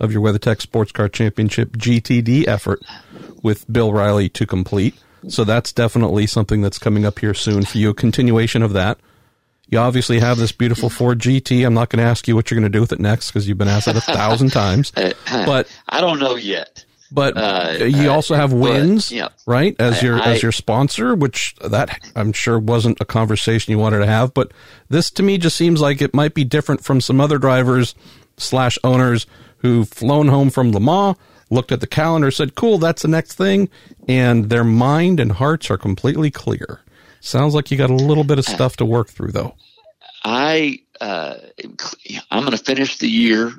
[0.00, 2.80] of your WeatherTech Sports Car Championship GTD effort
[3.42, 4.94] with Bill Riley to complete.
[5.28, 7.90] So that's definitely something that's coming up here soon for you.
[7.90, 8.98] A continuation of that.
[9.68, 11.66] You obviously have this beautiful Ford GT.
[11.66, 13.48] I'm not going to ask you what you're going to do with it next because
[13.48, 14.92] you've been asked that a thousand times.
[15.46, 16.84] But I don't know yet.
[17.14, 19.28] But uh, you also have Wynns, but, yeah.
[19.46, 19.76] right?
[19.78, 24.00] As your I, as your sponsor, which that I'm sure wasn't a conversation you wanted
[24.00, 24.34] to have.
[24.34, 24.50] But
[24.88, 27.94] this to me just seems like it might be different from some other drivers
[28.36, 31.16] slash owners who've flown home from Le Mans,
[31.50, 33.68] looked at the calendar, said, "Cool, that's the next thing,"
[34.08, 36.80] and their mind and hearts are completely clear.
[37.20, 39.54] Sounds like you got a little bit of stuff to work through, though.
[40.24, 41.36] I uh,
[42.32, 43.52] I'm going to finish the year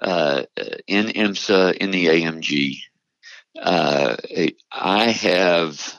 [0.00, 0.44] uh,
[0.86, 2.78] in IMSA in the AMG.
[3.60, 4.16] Uh,
[4.72, 5.94] I have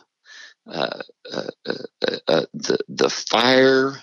[0.68, 1.50] uh, uh,
[2.28, 3.96] uh, the the fire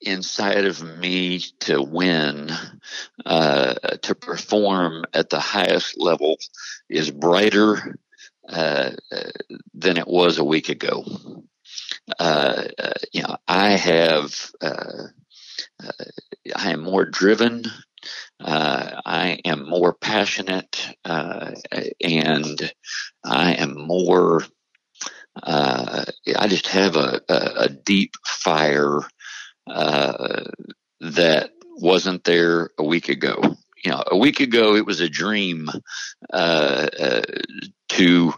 [0.00, 2.50] inside of me to win,
[3.24, 6.36] to perform at the highest level,
[6.88, 7.96] is brighter
[8.48, 11.04] than it was a week ago.
[13.12, 14.50] you know, I have.
[16.54, 17.64] I am more driven
[18.40, 21.52] uh, I am more passionate uh,
[22.02, 22.72] and
[23.24, 24.42] I am more.
[25.42, 26.04] Uh,
[26.36, 29.00] I just have a, a, a deep fire
[29.66, 30.44] uh,
[31.00, 33.56] that wasn't there a week ago.
[33.84, 35.68] You know, a week ago it was a dream
[36.32, 37.22] uh, uh,
[37.90, 38.34] to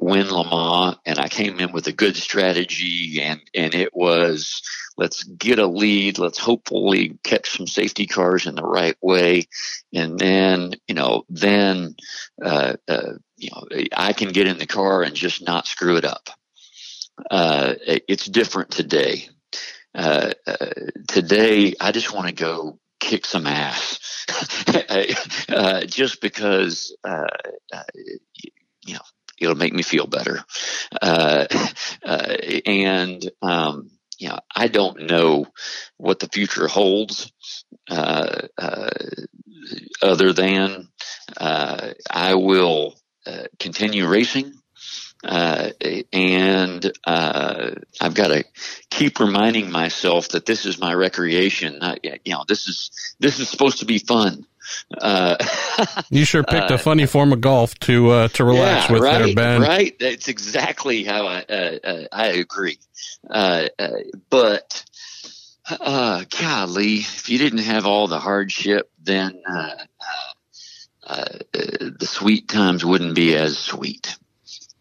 [0.00, 4.62] win Le Mans, and I came in with a good strategy, and and it was
[4.96, 6.18] let's get a lead.
[6.18, 9.48] Let's hopefully catch some safety cars in the right way.
[9.92, 11.96] And then, you know, then,
[12.42, 13.66] uh, uh, you know,
[13.96, 16.28] I can get in the car and just not screw it up.
[17.30, 19.28] Uh, it's different today.
[19.94, 20.56] Uh, uh,
[21.08, 23.98] today, I just want to go kick some ass.
[25.48, 26.96] Uh, just because,
[28.86, 29.00] you know,
[29.38, 30.42] it'll make me feel better.
[32.64, 33.90] and, um,
[34.22, 35.46] you know, I don't know
[35.96, 37.32] what the future holds,
[37.90, 38.90] uh, uh,
[40.00, 40.88] other than
[41.36, 42.94] uh, I will
[43.26, 44.54] uh, continue racing.
[45.24, 45.70] Uh,
[46.12, 48.44] and uh, I've got to
[48.90, 51.80] keep reminding myself that this is my recreation.
[52.02, 54.46] you know, this is this is supposed to be fun.
[54.98, 55.36] Uh,
[56.10, 59.02] you sure picked uh, a funny form of golf to uh, to relax yeah, with
[59.02, 59.60] right, there, Ben.
[59.60, 62.78] Right, that's exactly how I uh, uh, I agree.
[63.28, 63.68] Uh,
[64.30, 64.84] but
[65.68, 69.42] golly, if you didn't have all the hardship, then
[71.04, 74.16] the sweet times wouldn't be as sweet.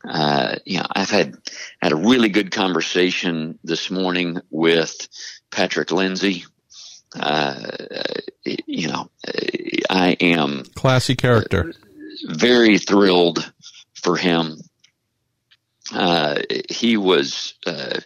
[0.07, 1.35] Uh, you know, I've had
[1.81, 5.07] had a really good conversation this morning with
[5.51, 6.60] Patrick Lindsey, uh,
[7.15, 9.09] you know,
[9.89, 11.73] I am classy character.
[12.25, 13.51] Very thrilled
[13.93, 14.57] for him.
[15.93, 16.39] Uh,
[16.69, 17.99] he was uh,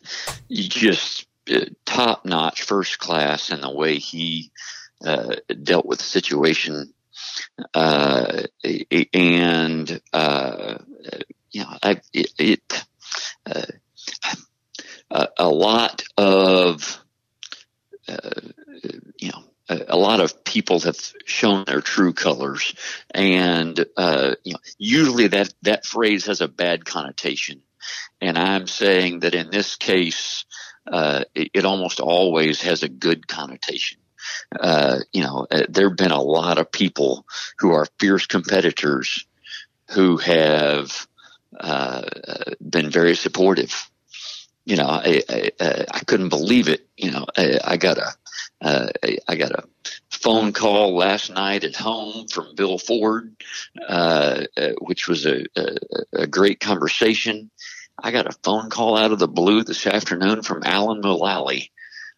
[0.50, 4.52] just uh, top notch, first class in the way he
[5.06, 6.94] uh, dealt with the situation.
[7.74, 8.44] Uh,
[9.14, 9.90] and,
[11.52, 12.86] you know, I, it, it
[15.38, 17.02] a lot of
[18.08, 18.42] uh,
[19.18, 22.74] you know, a, a, lot of people have shown their true colors,
[23.12, 27.62] and uh, you know, usually that that phrase has a bad connotation.
[28.22, 30.46] And I'm saying that in this case,
[30.92, 34.00] uh, it, it, almost always has a good connotation.
[34.60, 37.26] Uh, you know, uh, there have been a lot of people
[37.60, 39.26] who are fierce competitors
[39.92, 41.08] who have
[41.60, 42.02] uh,
[42.60, 43.90] been very supportive
[44.66, 46.88] you know, I, I, I couldn't believe it.
[46.98, 48.12] You know, I, I got a,
[48.66, 48.88] uh,
[49.28, 49.64] I got a
[50.10, 53.36] phone call last night at home from Bill Ford,
[53.88, 55.78] uh, uh, which was a, a,
[56.14, 57.52] a, great conversation.
[58.02, 61.70] I got a phone call out of the blue this afternoon from Alan Mulally,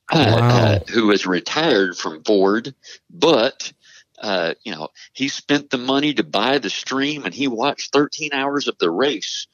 [0.10, 0.48] uh, wow.
[0.48, 2.74] Uh, who is retired from Ford,
[3.10, 3.74] but
[4.22, 8.30] uh, you know, he spent the money to buy the stream and he watched 13
[8.32, 9.48] hours of the race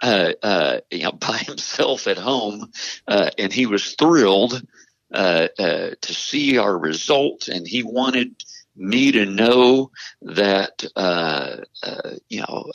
[0.00, 2.70] uh, uh, you know, by himself at home,
[3.06, 4.62] uh, and he was thrilled
[5.12, 8.34] uh, uh, to see our result, and he wanted
[8.76, 9.90] me to know
[10.22, 11.56] that uh,
[12.28, 12.70] you know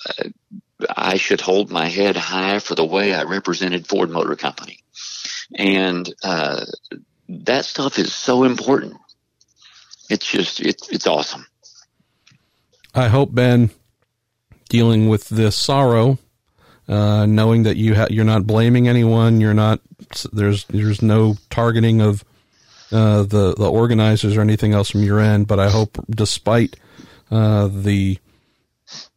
[0.90, 4.80] I should hold my head high for the way I represented Ford Motor Company,
[5.56, 6.66] and uh
[7.30, 8.96] that stuff is so important.
[10.10, 11.46] It's just it's it's awesome.
[12.94, 13.72] I hope Ben
[14.70, 16.20] dealing with this sorrow
[16.88, 19.80] uh, knowing that you ha- you're not blaming anyone, you're not
[20.32, 22.24] there's there's no targeting of
[22.92, 26.76] uh, the the organizers or anything else from your end, but I hope, despite
[27.32, 28.20] uh, the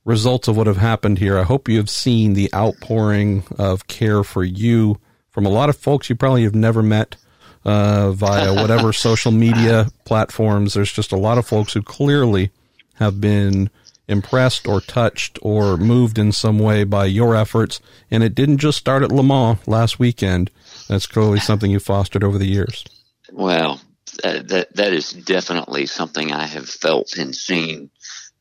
[0.04, 4.22] results of what have happened here, I hope you have seen the outpouring of care
[4.22, 4.98] for you
[5.30, 7.16] from a lot of folks you probably have never met
[7.64, 10.74] uh, via whatever social media platforms.
[10.74, 12.50] There's just a lot of folks who clearly
[12.94, 13.68] have been
[14.08, 17.80] impressed or touched or moved in some way by your efforts.
[18.10, 20.50] And it didn't just start at Le Mans last weekend.
[20.88, 22.84] That's clearly something you fostered over the years.
[23.32, 23.80] Well,
[24.22, 27.90] that that is definitely something I have felt and seen,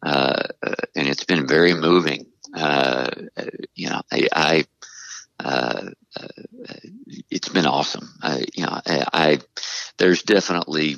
[0.03, 2.27] uh, uh and it's been very moving.
[2.55, 3.09] Uh,
[3.73, 4.65] you know, I, I
[5.43, 5.89] uh,
[6.19, 6.27] uh,
[7.29, 8.09] it's been awesome.
[8.21, 9.39] I, you know, I, I
[9.97, 10.95] there's definitely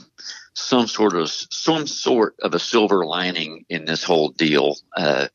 [0.57, 4.75] some sort of some sort of a silver lining in this whole deal.
[4.95, 5.27] Uh,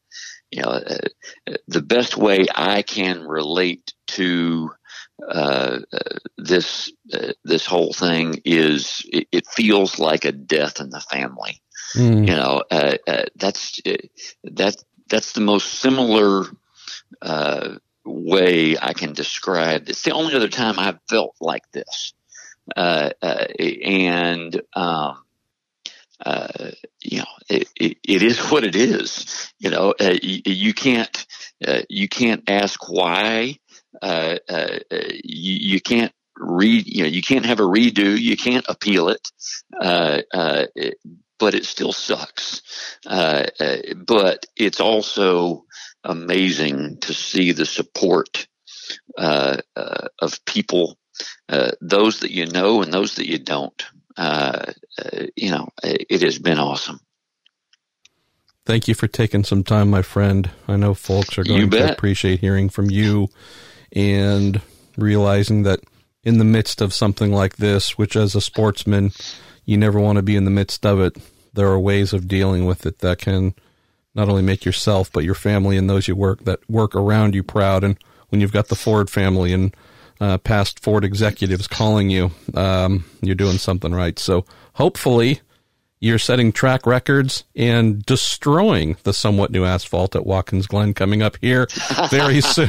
[0.50, 4.70] you know, uh, the best way I can relate to
[5.26, 5.78] uh,
[6.36, 11.62] this uh, this whole thing is it, it, feels like a death in the family.
[11.94, 12.26] Mm.
[12.26, 13.80] You know, uh, uh, that's
[14.42, 14.76] that
[15.08, 16.46] that's the most similar
[18.04, 19.88] way I can describe.
[19.88, 22.12] It's the only other time I've felt like this.
[22.76, 25.24] Uh, uh, and um,
[26.24, 26.70] uh,
[27.02, 29.52] you know, it, it, it is what it is.
[29.58, 31.26] You know, uh, you, you, can't
[31.66, 33.58] uh, you can't ask why.
[34.00, 34.36] Uh,
[34.90, 36.86] you, you, can't read.
[36.86, 38.18] You know, you can't have a redo.
[38.18, 39.28] You can't appeal it.
[39.80, 40.98] it
[41.38, 42.62] but it still sucks.
[43.04, 43.46] Uh,
[44.06, 45.64] but it's also
[46.04, 48.46] amazing to see the support
[49.18, 50.96] of people
[51.48, 53.84] uh, those that you know and those that you don't.
[54.16, 57.00] Uh, uh, you know, it has been awesome.
[58.64, 60.50] Thank you for taking some time, my friend.
[60.68, 63.28] I know folks are going to appreciate hearing from you
[63.90, 64.60] and
[64.96, 65.80] realizing that
[66.22, 69.10] in the midst of something like this, which as a sportsman,
[69.64, 71.16] you never want to be in the midst of it,
[71.52, 73.54] there are ways of dealing with it that can
[74.14, 77.42] not only make yourself, but your family and those you work that work around you
[77.42, 77.82] proud.
[77.82, 77.98] And
[78.28, 79.74] when you've got the Ford family and
[80.22, 84.16] uh, past Ford executives calling you, um, you're doing something right.
[84.20, 84.44] So
[84.74, 85.40] hopefully
[85.98, 91.36] you're setting track records and destroying the somewhat new asphalt at Watkins Glen coming up
[91.40, 91.66] here
[92.08, 92.68] very soon.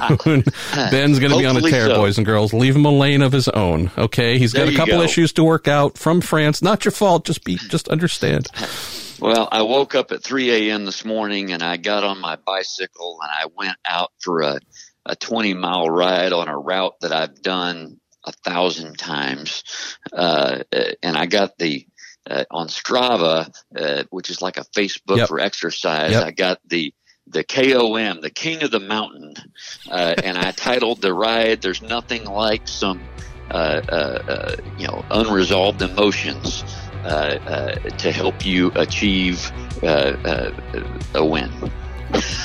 [0.74, 1.96] Ben's going to be on a tear, so.
[1.96, 2.54] boys and girls.
[2.54, 3.92] Leave him a lane of his own.
[4.00, 5.04] Okay, he's got a couple go.
[5.04, 6.64] issues to work out from France.
[6.64, 7.26] Not your fault.
[7.26, 8.48] Just be, just understand.
[9.20, 10.86] Well, I woke up at 3 a.m.
[10.86, 14.60] this morning and I got on my bicycle and I went out for a
[15.06, 19.64] a 20 mile ride on a route that I've done a thousand times.
[20.12, 20.64] Uh,
[21.02, 21.86] and I got the,
[22.30, 25.28] uh, on Strava, uh, which is like a Facebook yep.
[25.28, 26.12] for exercise.
[26.12, 26.24] Yep.
[26.24, 26.94] I got the,
[27.28, 29.36] the KOM, the King of the Mountain,
[29.90, 31.62] uh, and I titled the ride.
[31.62, 33.02] There's nothing like some,
[33.50, 36.64] uh, uh, you know, unresolved emotions
[37.04, 39.52] to help you achieve
[39.84, 41.52] a win.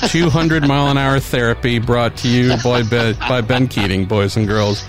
[0.07, 4.47] 200 mile an hour therapy brought to you by Ben, by ben Keating, boys and
[4.47, 4.83] girls.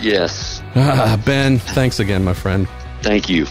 [0.00, 0.62] Yes.
[0.74, 2.68] Ah, ben, thanks again, my friend.
[3.02, 3.46] Thank you.